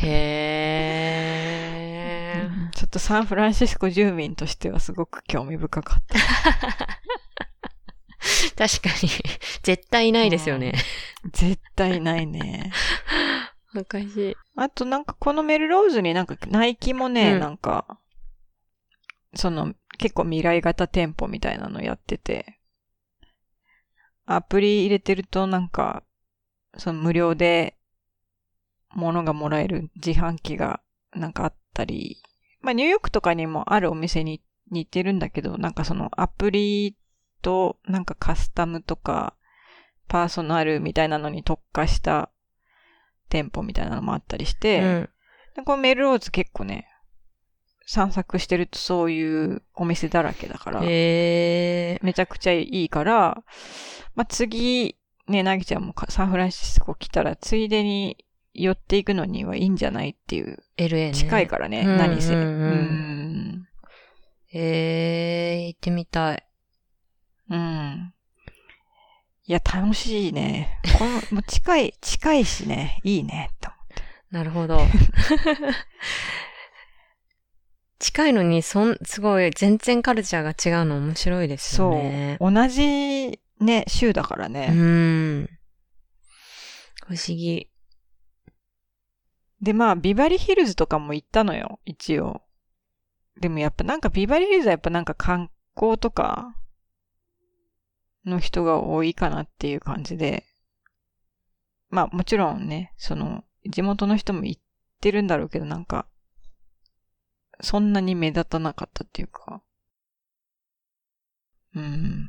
[2.42, 2.50] え。
[2.74, 6.18] ちょっとサンフランシスコ住民としてはすごく興味深かった。
[8.56, 9.08] 確かに。
[9.62, 10.74] 絶対いないですよね。
[11.32, 12.72] 絶対ないね。
[13.76, 14.36] おかしい。
[14.56, 17.98] あとなんかこのメルローズになんかナイキもね、うんなんか、
[19.34, 22.58] その結構未来型店舗みたいなのやってて、
[24.36, 26.02] アプリ入れてるとなんか、
[26.76, 27.76] その無料で
[28.94, 30.80] 物がもらえる自販機が
[31.14, 32.22] なんかあったり、
[32.60, 36.96] まあニューヨークとかにもあるお店に似てるんだけど、なんかそのアプリ
[37.42, 39.34] となんかカスタムとか
[40.08, 42.30] パーソナルみたいなのに特化した
[43.28, 45.08] 店舗みたいなのもあったりして、うん。
[45.56, 46.88] でこのメルローズ結構ね、
[47.86, 53.42] 散策してるとそういうお店だらけだから、えめちゃくちゃいいから、
[54.14, 54.96] まあ、次、
[55.28, 61.14] ね、なぎちゃんもかサンフランシスコ来たら、ついでに寄っていくのにはいいんじゃないっていう、ー、LA ね。
[61.14, 62.34] 近いからね、うん何せ。
[62.34, 63.68] ううん。
[64.52, 66.44] えー、行ってみたい。
[67.50, 68.14] うん。
[69.44, 70.78] いや、楽しいね。
[70.98, 73.70] この、 もう近い、近いしね、いいね、と。
[74.30, 74.80] なるほど。
[78.02, 82.02] 近いのに、そん、すごい、全然カルチャーが違うの面白いですよそう。
[82.02, 82.36] ね。
[82.40, 84.70] 同じ、ね、州だからね。
[84.72, 85.48] うん。
[87.06, 87.70] 不思議。
[89.60, 92.42] で、まあ、ビバリーヒルズとかも行ったのよ、一応。
[93.40, 96.56] でもやっぱなんかビバリーヒルズはやっぱなんか観光とか
[98.26, 100.44] の人が多いかなっていう感じで。
[101.88, 104.62] まあもちろんね、その、地元の人も行っ
[105.00, 106.08] てるんだろうけどなんか、
[107.60, 109.62] そんなに目立たなかったっていうか。
[111.74, 112.28] うん。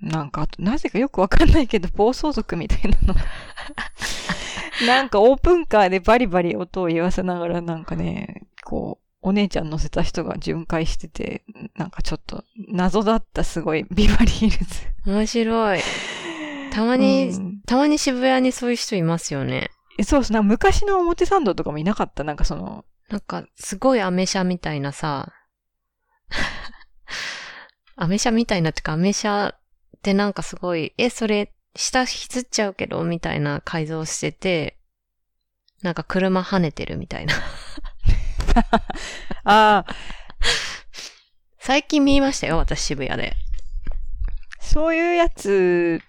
[0.00, 3.14] なんか、あと、なぜかよくわかんないけど、暴走族みたいなの。
[4.86, 11.44] なんかオープンカーでバリバリ音を言わせながらなんかね、こう、お姉ちゃん乗せた人が巡回してて、
[11.76, 14.64] なんかちょっと謎だったすごいビバリーヒルズ。
[15.04, 15.80] 面白い。
[16.72, 19.70] たまに、うんたまに渋谷にそういう人いますよね。
[19.98, 20.32] えそうです。
[20.32, 22.24] なんか昔の表参道とかもいなかった？
[22.24, 25.32] なんかその、なんか、すごいアメ車みたいなさ、
[27.96, 29.60] アメ車みたいなってか、アメ車っ
[30.00, 34.78] てなんかすごい、え、それ、下引きずっちゃうけど、みたいな改造してて、
[35.82, 37.34] なんか車跳ねてるみたいな。
[39.42, 39.86] ああ、
[41.58, 43.34] 最近見ましたよ、私渋谷で。
[44.60, 46.00] そういうやつ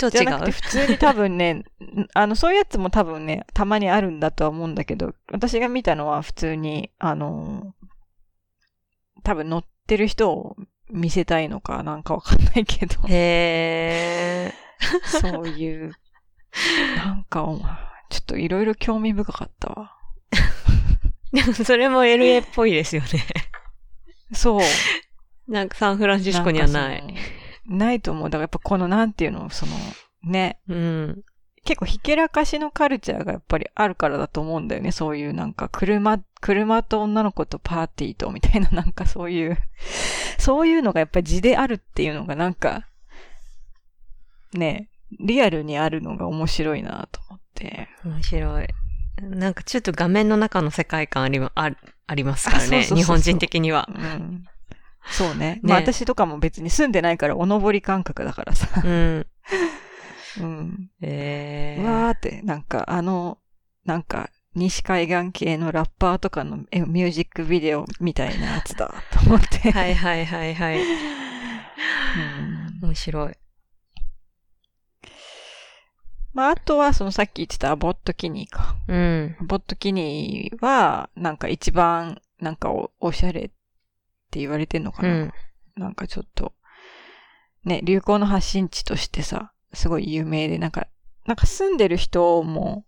[0.00, 1.64] と違じゃなくてう普通に多分ね、
[2.14, 7.74] あの、そういうやつも多分ね、たまにあるんだとは思うんだけど、私が見たのは普通に、あの、
[9.22, 10.56] 多分乗ってる人を
[10.88, 14.52] 見せたいのかなんかわかんないけど、へ
[15.04, 15.92] そういう、
[16.96, 17.46] なんか、
[18.08, 19.96] ちょっといろいろ興味深かったわ。
[21.32, 21.36] ー。
[21.36, 23.08] でもそれも LA っぽいですよね。
[24.32, 24.60] そう。
[25.50, 27.14] なんかサンフランシスコにはない。
[27.70, 28.24] ないと思う。
[28.24, 29.72] だからやっぱこのなんていうの、その、
[30.24, 31.22] ね、うん。
[31.64, 34.92] 結構ひけらかしのカルチャーがやっぱりあるからだと思うんだよね。
[34.92, 39.58] そういうなんか車、車と女の子とパーティーとみたいななんかそういう、
[40.38, 42.86] そういうのがやっぱり字であるっていうのがなんか、
[44.54, 47.88] ね、リアルにあるのが面白いなと思って。
[48.04, 48.68] 面白い。
[49.20, 51.70] なんかちょっと画面の中の世界観ありまあ
[52.06, 52.64] ありますからね。
[52.64, 53.88] あそうそうそうそう日本人的には。
[53.94, 54.44] うん。
[55.08, 55.60] そうね。
[55.62, 58.68] まあね私とかも別に住んでないからお登り感覚だからさ。
[58.84, 59.26] うん。
[60.40, 60.90] うん。
[61.00, 61.82] えー。
[61.82, 63.38] うわーって、なんかあの、
[63.84, 69.70] なんか西海岸系のラッパーとかのえミュージックビデオみたいなやつだ と思って。
[69.70, 70.80] はいはいはいはい。
[70.80, 73.34] うん面白い。
[76.32, 78.76] まああとはそのさっき言ってたアボットキニーか。
[78.88, 79.36] うん。
[79.40, 83.50] アボットキニーはなんか一番なんかおおしゃれ
[84.30, 85.08] って言われてんのかな？
[85.08, 85.32] うん。
[85.76, 86.54] なんかちょっと、
[87.64, 90.86] ね、流行の発信地としてさ、すごい有名で、なんか、
[91.26, 92.84] なんか住んでる人も、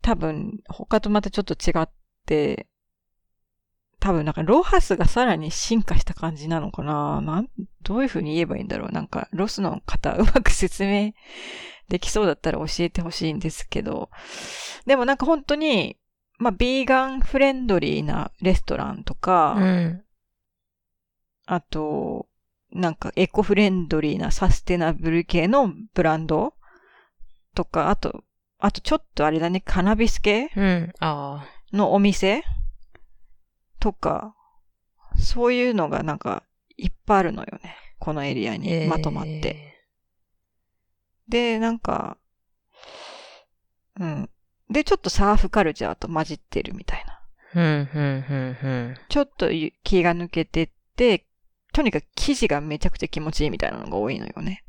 [0.00, 1.90] 多分、他とまたちょっと違っ
[2.24, 2.68] て、
[3.98, 7.20] 多分なんかロハスがさらに進化した感じなのかな？
[7.20, 7.50] なん、
[7.82, 8.92] どういう風に言えばいいんだろう？
[8.92, 11.12] なんか、ロスの方、うまく説明
[11.90, 14.08] できそうだったら教えてほしいんですけど、
[14.86, 15.98] でもなんか本当に、
[16.40, 20.02] まあ、ビーガンフレンドリーなレストランとか、うん。
[21.44, 22.28] あと、
[22.72, 26.54] なんかエコフレンドリーなサステナブル系のブランド
[27.54, 28.24] とか、あと、
[28.58, 30.92] あとちょっとあれだね、カナビス系うん。
[31.74, 32.42] のお店
[33.78, 34.34] とか、
[35.18, 36.44] そういうのがなんか
[36.78, 37.76] いっぱいあるのよね。
[37.98, 39.76] このエリアにまとまって。
[41.28, 42.16] で、なんか、
[43.98, 44.30] うん。
[44.70, 47.20] で、ちょっとサーフカルチャーと混じってるみたいな。
[49.08, 51.24] ちょっとゆ気が抜けてって、ち
[51.72, 54.64] とにかく生地がめちゃくちゃ気持ちいいみたいなのが多いのよね。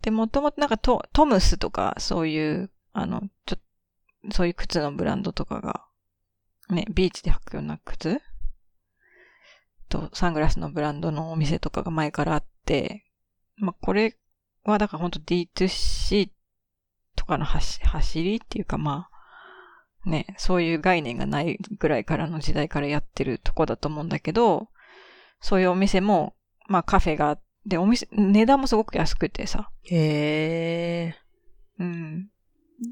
[0.00, 3.56] で、もともとなんかトトムスとか、そういう、あの、ちょ
[4.30, 5.84] そういう靴のブランドとかが、
[6.70, 8.20] ね、ビーチで履くような靴？
[9.88, 13.04] と、サングラスのブランドのお店とかが前からあって、
[13.56, 14.16] まあ、これ
[14.64, 16.30] はだから本当 D2C
[17.22, 17.80] とかの走
[18.24, 19.08] りっていうかま
[20.04, 24.68] あ、ね、そういう概念がないぐらいからの時代からやってるとこだと思うんだけど、
[25.40, 26.34] そういうお店も、
[26.66, 29.70] まあカフェがあって、お店、値段もすごく安くてさ。
[29.84, 31.82] へー。
[31.82, 32.28] うん。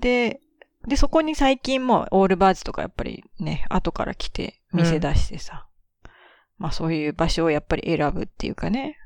[0.01, 0.41] で、
[0.87, 5.67] で、そこに最近もオールバーズとかやっぱりね、後から来て店出してさ。
[6.05, 6.11] うん、
[6.59, 8.97] まあそういう場所をやっぱり選ぶっていうかね。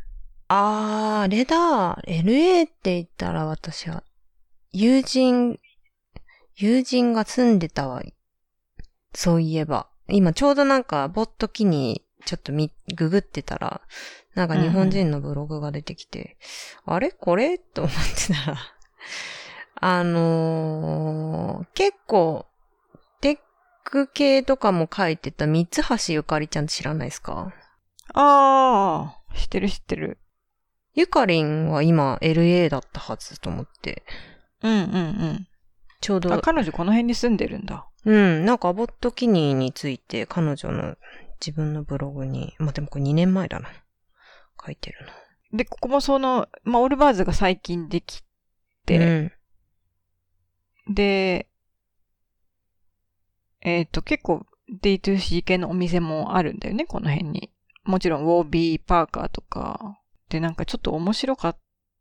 [0.49, 1.95] あー、あれだ。
[2.07, 4.05] LA って言ったら私は、
[4.77, 5.61] 友人、
[6.57, 8.03] 友人が住んでたわ。
[9.14, 9.87] そういえば。
[10.09, 13.83] 今ちょうどなんか、ボット機にちょっとみ、ググってたら、
[14.35, 16.37] なんか日本人のブログが出てきて、
[16.89, 17.12] うん、あれ？
[17.12, 17.57] これ？
[17.59, 18.59] と思ってたら、
[19.77, 22.47] あのー、結構、
[23.20, 23.39] テッ
[23.85, 27.53] ク系とかも書いてた三橋ゆかりちゃん知らないですか？
[28.12, 30.18] ああ、知ってる知ってる。
[30.95, 34.03] ゆかりんは今 LA だったはずと思って。
[34.65, 34.89] うんうんう
[35.35, 35.49] ん。
[36.01, 36.41] ちょうど。
[36.41, 37.87] 彼女この辺に住んでるんだ。
[38.05, 38.45] うん。
[38.45, 40.97] なんかアボットキニーについて彼女の
[41.41, 43.69] 自分のブログに、まあ、でもこれ2年前だな。
[44.65, 45.12] 書いてるな。
[45.59, 48.25] で、ここもその、まあ、オルバーズが最近でき
[48.87, 49.31] て、
[50.89, 51.49] うん、で、
[53.61, 54.47] えっ、ー、と、結構
[54.83, 57.51] D2C 系のお店もあるんだよね、この辺に。
[57.85, 59.99] もちろん、ウォービーパーカーとか、
[60.29, 61.59] で、なんかちょっと面白かっ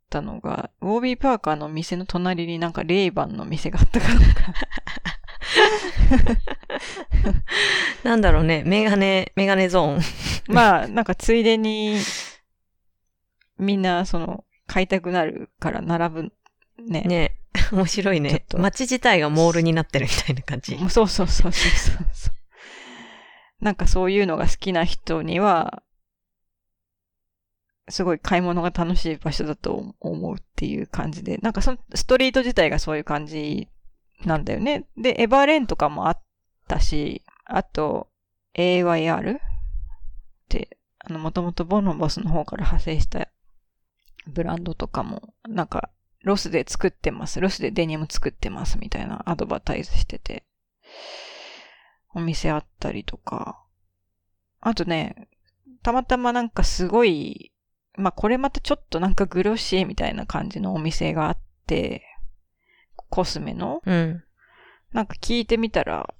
[0.10, 4.14] たのが、ウォービーパーカーの店の隣になんかレイバンの店があったから
[8.04, 10.02] なんだろうね、メガネ、メガネゾーン。
[10.48, 11.98] まあ、なんかついでに、
[13.58, 16.32] みんな、その、買いたくなるから並ぶ、
[16.88, 17.02] ね。
[17.02, 17.38] ね。
[17.72, 18.46] 面白いね。
[18.56, 20.78] 街自体がモールになってるみたいな感じ。
[20.78, 21.92] そうそうそうそうそ
[22.32, 22.36] う。
[23.64, 25.84] なんかそういうのが好きな人には、
[27.90, 33.68] すごい買い物が楽しい場所だと思うっていう感じで、なんかそのストリート自体がそういう感じ
[34.26, 34.88] なんだよね。
[34.98, 36.22] で、エバーレーンとかもあっ
[36.68, 38.10] たし、あと、
[38.56, 39.40] AYR っ
[40.48, 43.28] て、あの、もともとボノボスの方から派生した
[44.28, 45.90] ブランドとかも、なんか、
[46.24, 47.42] ロスで作ってます。
[47.42, 50.46] ロスでデニム作ってますみたいなアドバタイズしてて、
[52.14, 53.62] お店あったりとか。
[54.62, 55.28] あとね、
[55.82, 57.53] たまたまなんかすごい
[57.96, 61.38] まあ、これまたちょっとなんかグロシーみたいな感じのお店があっ
[61.68, 62.04] て、
[63.10, 63.82] コスメの。
[63.86, 64.24] うん。
[64.92, 66.14] なんか聞いてみたら、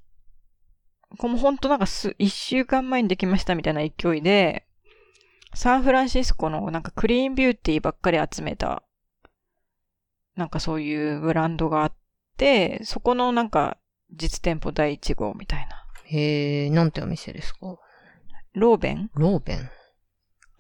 [1.18, 4.66] これも本当なんかす、一週間前にできましたみたいな勢いで、
[5.56, 8.84] サンフランシスコのなんかクリーンビューティーばっかり集めた、
[10.36, 11.94] なんかそういうブランドがあっ
[12.38, 13.78] て、そこのなんか
[14.12, 15.86] 実店舗第1号みたいな。
[16.06, 17.78] へえ、なんてお店ですか？
[18.54, 19.12] ローベン？
[19.14, 19.70] ローベン？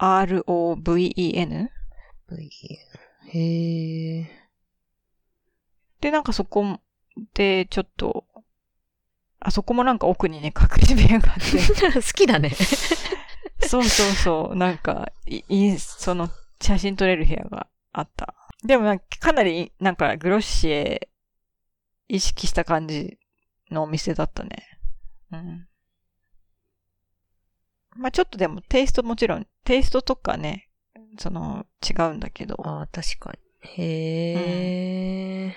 [0.04, 1.70] R-O-V-E-N?
[2.30, 3.04] V-E-N.
[3.30, 4.30] へえ。
[6.02, 6.80] で、なんかそこ
[7.34, 8.26] でちょっと、
[9.40, 11.94] あそこもなんか奥にね、隠し部屋があって。
[12.02, 12.52] 好きだね。
[13.66, 14.56] そうそうそう。
[14.56, 16.30] なんか、い、その、
[16.62, 18.36] 写真撮れる部屋があった。
[18.66, 21.10] でもなんか、かなり、なんか、グロッシエ
[22.10, 23.18] 意識した感じ
[23.72, 24.50] のお店だったね。
[25.32, 25.68] うん。
[27.96, 30.70] まあちょっとでもテイストもちろん、テイストとかね、
[31.20, 32.56] その、違うんだけど。
[32.68, 33.40] ああ、確かに。
[33.62, 35.50] へえ、う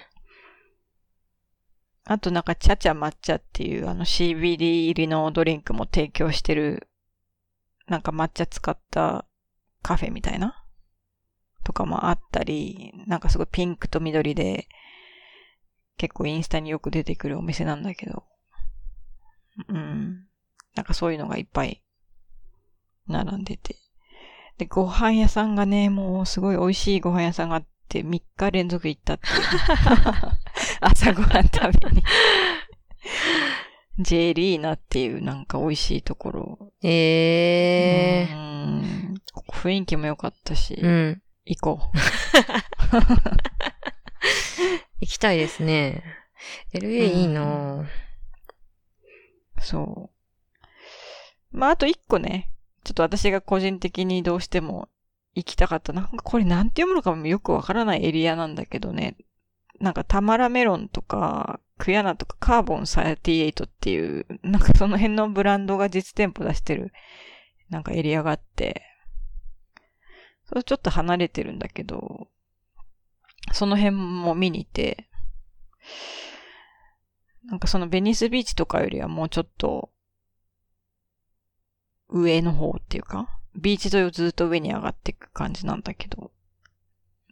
[2.11, 6.89] ん、あとなんか、チャチャ抹茶っていうあの CBD 入りのドリンクも提供してる、
[7.89, 9.27] なんか抹茶使った
[9.83, 10.63] カフェみたいな？
[11.65, 14.69] とかもあったり、なんかすごいピンクと緑で、
[15.97, 18.25] 結構インスタによく出てくるお店なんだけど、
[19.69, 20.27] うん。
[20.75, 21.83] なんかそういうのがいっぱい
[23.09, 23.77] 並んでて。
[24.59, 29.29] で、ご飯屋さんがね、もうすごい美味しいご飯屋さんがあって、3日連続行ったって。
[30.81, 32.03] 朝ごはん食べに。
[33.99, 36.73] ジェリーナっていうなんか美味しいところ。
[36.83, 39.17] ええー。
[39.53, 41.97] 雰囲気も良かったし、うん、行こう。
[45.01, 46.03] 行きたいですね。
[46.73, 47.89] LA いいな、うん、
[49.61, 50.11] そ
[51.53, 51.57] う。
[51.57, 52.51] まあ、あと一個ね、
[52.87, 54.89] ちょっと私が個人的にどうしても
[55.35, 55.93] 行きたかった。
[55.93, 59.17] なんかこれなんて読むのかもよくわからないエリアなんだけどね。
[59.81, 66.93] なんかタマラメロンとか、クヤナとかカーボン38っていう、なんかその辺のブランドが実店舗出してる
[67.69, 68.83] なんかエリアがあって、
[70.49, 72.29] それちょっと離れてるんだけど、
[73.53, 75.09] その辺も見に行って、
[77.47, 79.91] なんかそのベニスビーチとかよりはもうちょっと、
[82.09, 86.31] 上の方っていうか、ビーチ沿いをずっと上に上がっていく感じなんだけど、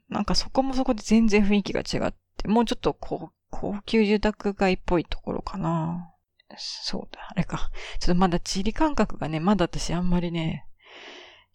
[0.09, 6.11] なんかそこもそこで全然雰囲気が違って、もうちょっとこう、高級住宅街っぽいところかな。
[6.57, 7.71] そうだ、あれか。
[8.01, 10.67] ちょっとまだ地理感覚がね、まだ私あんまりね、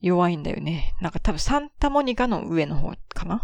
[0.01, 0.95] 弱いんだよね。
[1.01, 3.41] なんか多分サンタモニカの上の方かな。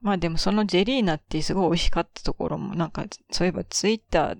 [0.00, 4.38] まあでもそのジェリーナってすごい美味しかったところも、なんかそういえばツイッター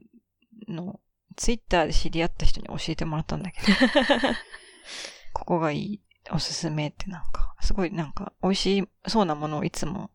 [0.68, 1.00] の、
[1.38, 3.72] ツイッターで知り合った人に教えてもらったんだけど、
[5.32, 6.00] ここがいい、
[6.32, 10.10] おすすめってなんか、すごいなんか美味しいそうなものをいつも、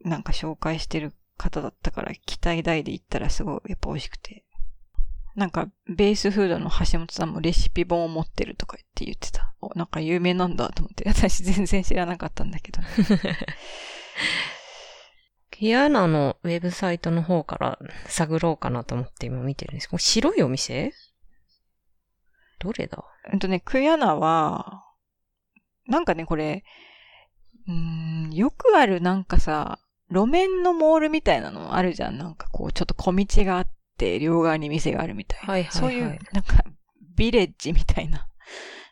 [0.00, 4.44] なんか紹介してる方だったから、期待大で行ったらすごいやっぱ美味しくて。
[5.34, 9.54] なんか、ベースフードの橋本さんもレシピ本を持ってるとか言って言ってた。
[9.60, 12.88] お、なんか有名なんだと思って、私全然知らなかったんだけど、ね。
[15.58, 17.78] キアナのウェブサイトの方から
[18.08, 19.88] 探ろうかなと思って今見てるんです。
[19.88, 20.92] これ白いお店？
[22.58, 23.02] どれだ？
[23.32, 24.84] うんとね、クヤナは、
[25.86, 26.62] なんかね、これ、
[27.68, 27.74] うー
[28.28, 29.78] ん、よくあるなんかさ、
[30.10, 32.18] 路面のモールみたいなのあるじゃん。
[32.18, 35.52] なんかこう、ちょっと小道があって、両側に店があるみたいな。
[35.52, 36.64] はいはいはいそういう、なんか、
[37.16, 38.28] ビレッジみたいな。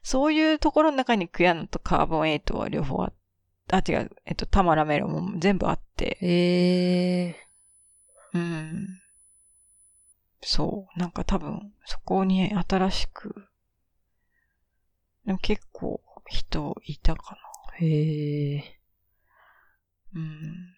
[0.03, 3.13] そういうところの中にクヤナとカーボンエイトは両方あ
[3.71, 7.49] あ、違う、えっと、タマラメロンも全部あって、ええ
[8.35, 9.01] うん。
[10.43, 10.99] そう。
[10.99, 13.49] なんか多分、そこに新しく、
[15.25, 17.85] でも結構人いたかー。
[17.85, 18.81] へえ。
[20.13, 20.21] な。
[20.21, 20.75] うん。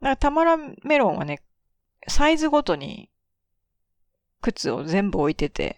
[0.00, 1.42] だからタマラメロンはね、
[2.06, 3.10] サイズごとに
[4.40, 5.76] 靴を全部置いてて、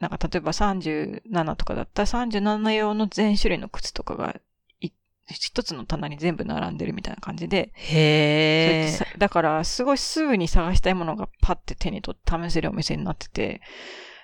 [0.00, 4.34] なんか例えば37とかだったら37用の全種類の靴とかが
[4.80, 4.92] い
[5.32, 9.12] 一つの棚に全部並んでるみたいな感じで、へそうやってえ。
[9.12, 13.60] さだから、すごいすぐに探したいものがパッて手に取って試せるお店になってて、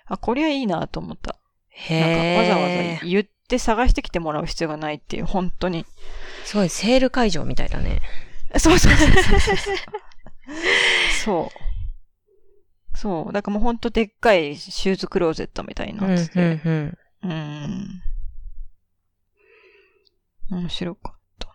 [0.06, 1.38] あ、こりゃいいなと思った。
[1.68, 2.38] へなんかえ。
[2.38, 2.68] わざわ
[3.00, 5.86] ざ言って探してきてもらう必要がないっていう、本当に。
[6.44, 8.00] すごいセール会場みたいだね。
[8.58, 9.40] そうそうそうそう
[11.24, 11.62] そう。
[12.96, 13.32] そう。
[13.32, 16.98] だからもう本当でっかいシューズクローゼットみたいにうん、うんなってて。、うん。
[17.22, 18.02] うん。
[20.50, 21.54] 面白かったな。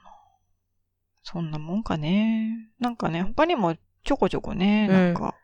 [1.24, 2.70] そんなもんかね。
[2.80, 5.36] なんかね、他にもちょこちょこね、うんなんか、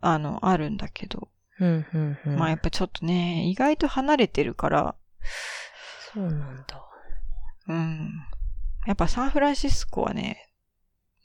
[0.00, 1.28] あの、あるんだけど。
[1.60, 2.36] うん、うん、うん。
[2.36, 4.94] まあやっぱちょっとね、意外と離れてるから、
[6.14, 6.84] そうなんだ。
[7.68, 8.10] うん。
[8.86, 10.50] やっぱサンフランシスコはね、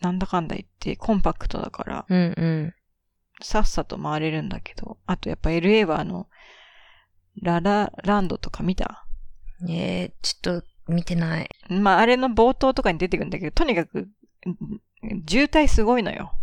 [0.02, 2.74] なんだかんだ言ってコンパクトだから、うん、うん。
[3.44, 6.28] さっさと回れるんだけど、あとやっぱ LA はあの、
[7.42, 9.06] ララランドとか見た？
[9.70, 11.50] ええちょっと見てない。
[11.70, 14.10] まあ、あれの冒頭とかに出てくるんだけど、とにかく、ん
[15.28, 16.34] 渋滞すごいのよ。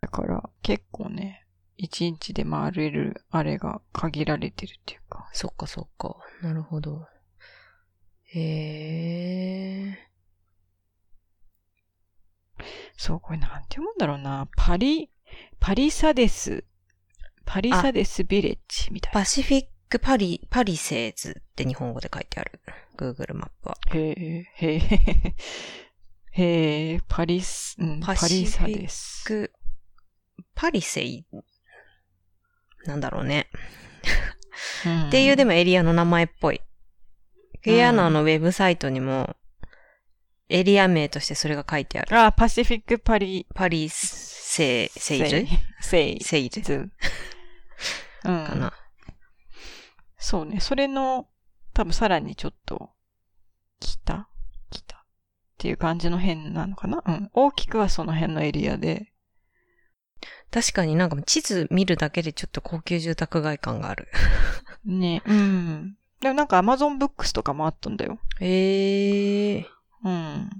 [0.00, 1.46] だから、結構ね、
[1.76, 5.28] 一日で回れる、あれが限られてるっていうか。
[5.32, 6.16] そっかそっか。
[6.42, 7.06] なるほど。
[8.24, 8.40] へ
[9.90, 9.98] え。
[12.96, 14.48] そう、これなんて読むんだろうな。
[14.56, 15.10] パリ、
[15.60, 16.64] パリサデス、
[17.44, 19.20] パリサデスビレッジみたいな。
[19.20, 22.60] パシフィックパリ、パリセーズって日本語で書いてある。
[22.96, 23.76] Google マップは。
[23.92, 25.34] へえ、へえ、
[26.32, 29.24] へえ、パリス、うん、パパシリフィックサデス。
[29.24, 29.52] く、
[30.54, 31.26] パリセイ、
[32.84, 33.48] なんだろうね。
[33.52, 36.60] うんっていうでもエリアの名前っぽい。
[37.62, 39.34] クエアナのウェブサイトにも、
[40.48, 42.16] エリア名としてそれが書いてある。
[42.16, 43.88] あ、パシフィックパリ、パリ
[44.56, 45.46] セイ、セイズ
[45.82, 46.90] セイセイズズ。
[48.24, 48.30] う？
[48.32, 48.46] ん。
[48.46, 48.72] かな。
[50.16, 50.60] そうね。
[50.60, 51.28] それの、
[51.74, 52.90] 多分さらにちょっと、
[53.80, 54.28] 北
[54.70, 55.00] 北っ
[55.58, 57.02] ていう感じの辺なのかな？
[57.06, 57.30] うん。
[57.34, 59.12] 大きくはその辺のエリアで。
[60.50, 64.08] 確かになんか地図見るだけでちょっと高級住宅街感がある。
[64.86, 65.22] ね。
[65.26, 65.98] うん。
[66.20, 68.18] でもなんかアマゾンブックスとかもあったんだよ。
[68.40, 69.66] ええ
[70.02, 70.50] うん。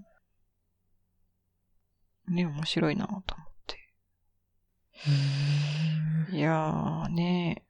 [2.28, 3.45] ね、面白いなと思。
[6.32, 7.62] いやーね。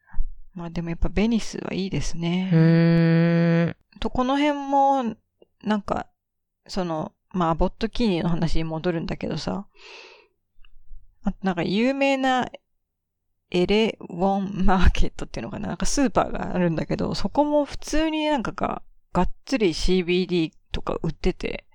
[0.55, 2.51] まあでもやっぱベニスはいいですね。
[2.53, 3.77] うーん。
[4.01, 5.17] と、この辺も、
[5.63, 6.07] なんか、
[6.67, 9.67] その、まあ、ボットキーニの話に戻るんだけどさ、
[11.25, 12.49] あとなんか有名な
[13.51, 21.67] エレウォンマーケットっていうのかななんかスーパーがあるんだけど、そこも普通になんかが、がっつり CBD とか売ってて、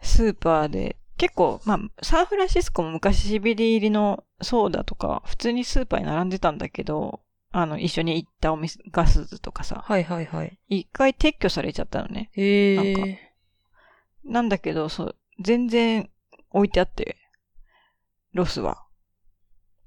[0.00, 10.58] スーパーで、結構、まあ、サンフランシスコも昔 CBD 入りのソーダとか、普通にスーパーに並んでたんだけど、あの、一緒に行ったお店、ガスとかさ、はいはいはい。
[10.68, 12.30] 一回撤去されちゃったのね。
[12.34, 13.32] へなんかえ。
[14.24, 16.08] なんだけど、そう、全然
[16.50, 17.16] 置いてあって、
[18.32, 18.84] ロスは。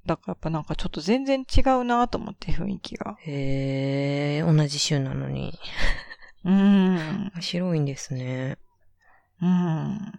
[0.05, 3.15] だからやっぱなんかちょっと全然違うなと思って雰囲気が。
[3.21, 5.57] へえ、同じ州なのに。
[6.43, 7.32] うーん。
[7.36, 8.57] 面白いんですね。
[9.41, 10.11] うん。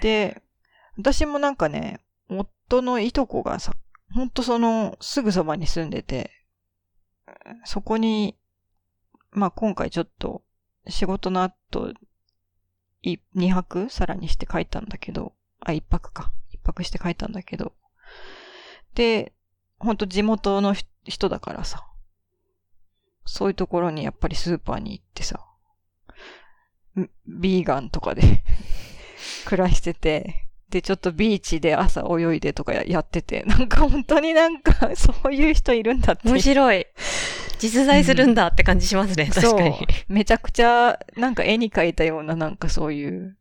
[0.00, 0.42] で、
[0.96, 3.74] 私もなんかね、夫のいとこがさ、
[4.14, 6.30] ほんとその、すぐそばに住んでて、
[7.64, 8.36] そこに、
[9.30, 10.42] まあ今回ちょっと、
[10.88, 11.92] 仕事の後、
[13.02, 16.32] い2泊さらにして帰ったんだけど、あ、1泊か。
[16.52, 17.72] 1泊して帰ったんだけど、
[18.94, 19.32] で、
[19.78, 21.86] ほんと地元のひ人だからさ、
[23.24, 25.47] そういうところにやっぱりスーパーに行ってさ、ん
[27.26, 28.42] ビーガンとかで
[29.46, 36.28] 暮らしてて、で、ちょっとビーチで朝泳いでとかややってて、なんか本当になんか そういう人いるんだって。
[36.28, 36.86] 面白い。
[37.58, 39.70] 実在するんだって感じしますね、確かに。
[39.70, 39.78] そ
[40.08, 40.12] う。
[40.12, 43.36] めちゃくちゃ、なんか絵に描いたようななんかそういう。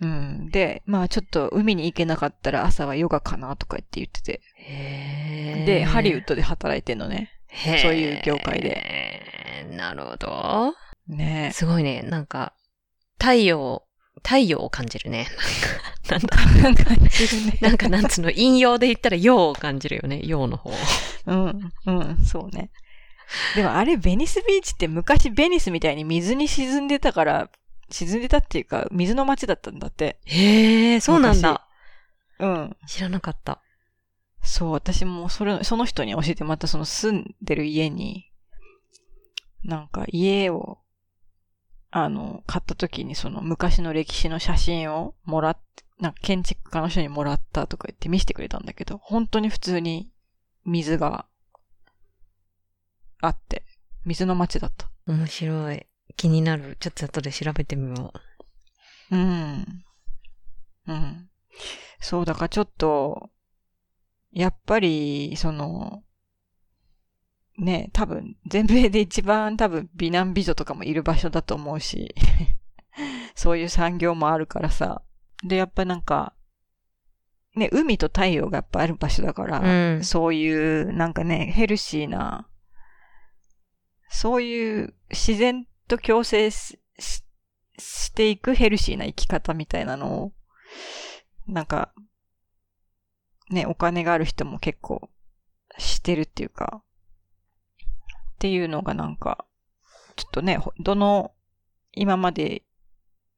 [0.00, 0.48] うん。
[0.50, 4.40] で、まあちょっと海に行けなかったら朝はヨガかなとか言って言ってて。
[4.54, 5.64] へえ。
[5.66, 7.32] で、ハリウッドで働いてんのね。
[7.48, 9.66] へーそういう業界で。
[9.76, 10.74] なるほど。
[11.08, 12.02] ねすごいね。
[12.02, 12.52] なんか、
[13.18, 13.84] 太陽、
[14.16, 15.28] 太陽を感じるね。
[16.10, 17.58] なんか、なんか感じるね。
[17.60, 20.20] なんかなんつうの、引用で言ったら陽を感じるよね。
[20.24, 20.72] 陽の方。
[21.26, 22.70] うん、うん、そうね。
[23.54, 27.50] でもあれ、ベニスビーチって昔ベニスみたいに水に沈んでたから、
[27.90, 30.18] 沈んでたっていうか、水の街だったんだって。
[30.24, 31.66] へえ、そうなんだ。
[32.38, 32.76] うん。
[32.86, 33.60] 知らなかった。
[34.42, 38.30] そう、私もそれ、その人に教えて、またその住んでる家に、
[39.64, 40.78] なんか家を、
[41.90, 50.10] あの、買った時にその昔の歴史の写真をもらって、なんか建築家の人にもらったとか言って見せてくれたんだけど、本当に普通に
[50.64, 51.26] 水が
[53.20, 53.64] あって、
[54.04, 54.88] 水の街だった。
[55.06, 55.86] 面白い。
[56.16, 56.76] 気になる。
[56.78, 58.12] ちょっと後で調べてみよ
[59.10, 59.84] うん。
[60.86, 61.30] うん。
[62.00, 63.30] そう、だからちょっと、
[64.32, 66.04] やっぱり、その、
[67.58, 72.14] ね、多分、全米で一番多分美男美女とかもいる場所だと思うし、
[73.34, 75.02] そういう産業もあるからさ。
[75.42, 76.34] で、やっぱなんか、
[77.56, 79.64] ね、海と太陽がやっぱある場所だから、う。
[79.64, 80.04] うん。
[80.04, 82.48] そういう、なんかね、ヘルシーな、
[84.08, 86.72] そういう自然と共生し
[88.14, 90.32] ていくヘルシーな生き方みたいなのを、
[91.48, 91.92] なんか、
[93.50, 95.10] ね、お金がある人も結構
[95.78, 96.82] してるっていうか、
[98.38, 99.44] っていうのがなんか、
[100.14, 101.32] ちょっとね、ほどの、
[101.92, 102.62] 今まで、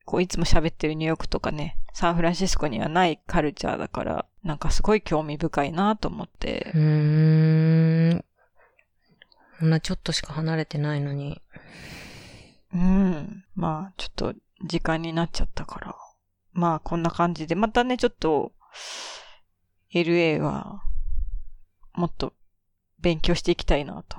[0.04, 8.24] こういつも喋ってるニューヨークとかね、サンフランシスコにはないカルチャーだから、なんかすごい興味深いなと思ってう、ーん。
[9.58, 11.40] こんなちょっとしか離れてないのに。
[12.74, 13.44] うん。
[13.54, 14.34] まあ、ちょっと
[14.66, 15.96] 時間になっちゃったから。
[16.52, 17.54] まあ、こんな感じで。
[17.54, 18.52] またね、ちょっと、
[19.94, 20.82] LA は、
[21.94, 22.34] もっと
[23.00, 24.18] 勉強していきたいなと、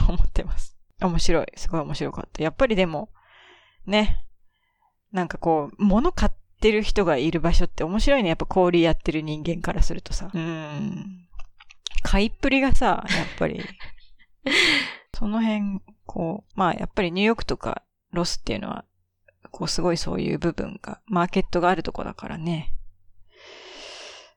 [0.08, 0.76] 思ってます。
[1.00, 1.46] 面白い。
[1.56, 2.42] すごい面白かった。
[2.42, 3.10] やっぱりでも、
[3.86, 4.24] ね。
[5.12, 8.28] なんかこう、物買ってる人がいる場所って面白いね。
[8.28, 10.30] やっぱ小売やってる人間からするとさ。
[10.32, 11.26] うん。
[12.02, 13.62] 買いっぷりがさ、やっぱり、
[15.14, 17.82] その辺、こう、まあやっぱりニューヨークとか
[18.12, 18.84] ロスっていうのは、
[19.50, 22.74] こうすごいそういう部分が、マーケットがあるとこだからね。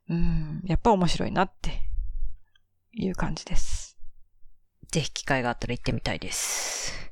[0.09, 1.81] うん、やっぱ面白いなって
[2.93, 3.82] いう感じです。
[4.93, 7.11] ぜひ機会があったら行ってみたいです。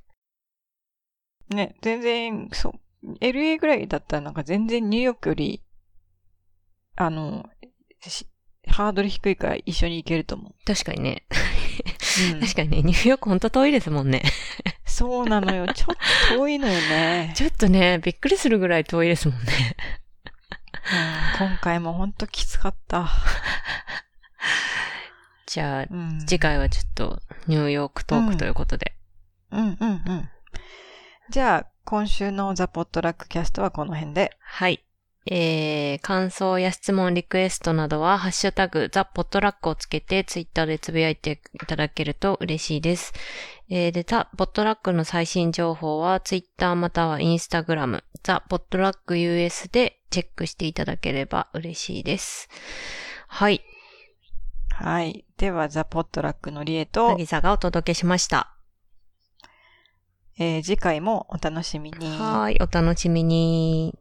[1.50, 5.64] ね、全然、そう、LA ぐらいだったらなんか全然ニューヨークより、
[6.96, 7.50] あの、
[8.02, 8.28] し
[8.68, 11.26] ハードル低いから一緒に行けると思確かにね。
[11.32, 12.36] う。
[12.36, 14.22] うん確かにね、ニューヨークほんと遠いですもんね。
[14.86, 15.66] そうなのよ。
[15.74, 15.96] ちょっ
[16.30, 17.34] と遠いのよね。
[17.36, 19.76] ちょっとね、びっくりするぐらい遠いですもんね。
[21.40, 23.10] うん今回もほんときつかった。
[25.52, 28.96] じゃあ、うん、次回はちょっとニューヨークトークということで。
[29.52, 30.30] うんうんうん。
[31.30, 34.32] じゃあ、今週のザ・ポットラックキャストはこの辺で。
[34.40, 34.82] はい。
[35.30, 43.12] えー、感想や質問、リクエストなどは、ハッシュタグ、ザ・ポットラックをつけて、ツイッターでつぶやいていただけると嬉しいです。
[43.70, 52.48] えー、で、ザ・ポットラックの最新情報は、ツイッターまたはインスタグラム、ザ・ポットラック US でチェックしていただければ嬉しいです。
[53.28, 53.62] はい。
[54.82, 55.26] はい。
[55.38, 58.56] では、ザ・ポットラックのりえと、渚がお届けしました。
[60.38, 62.18] えー次回もお楽しみに。
[62.18, 62.58] はい。
[62.60, 63.94] お楽しみに。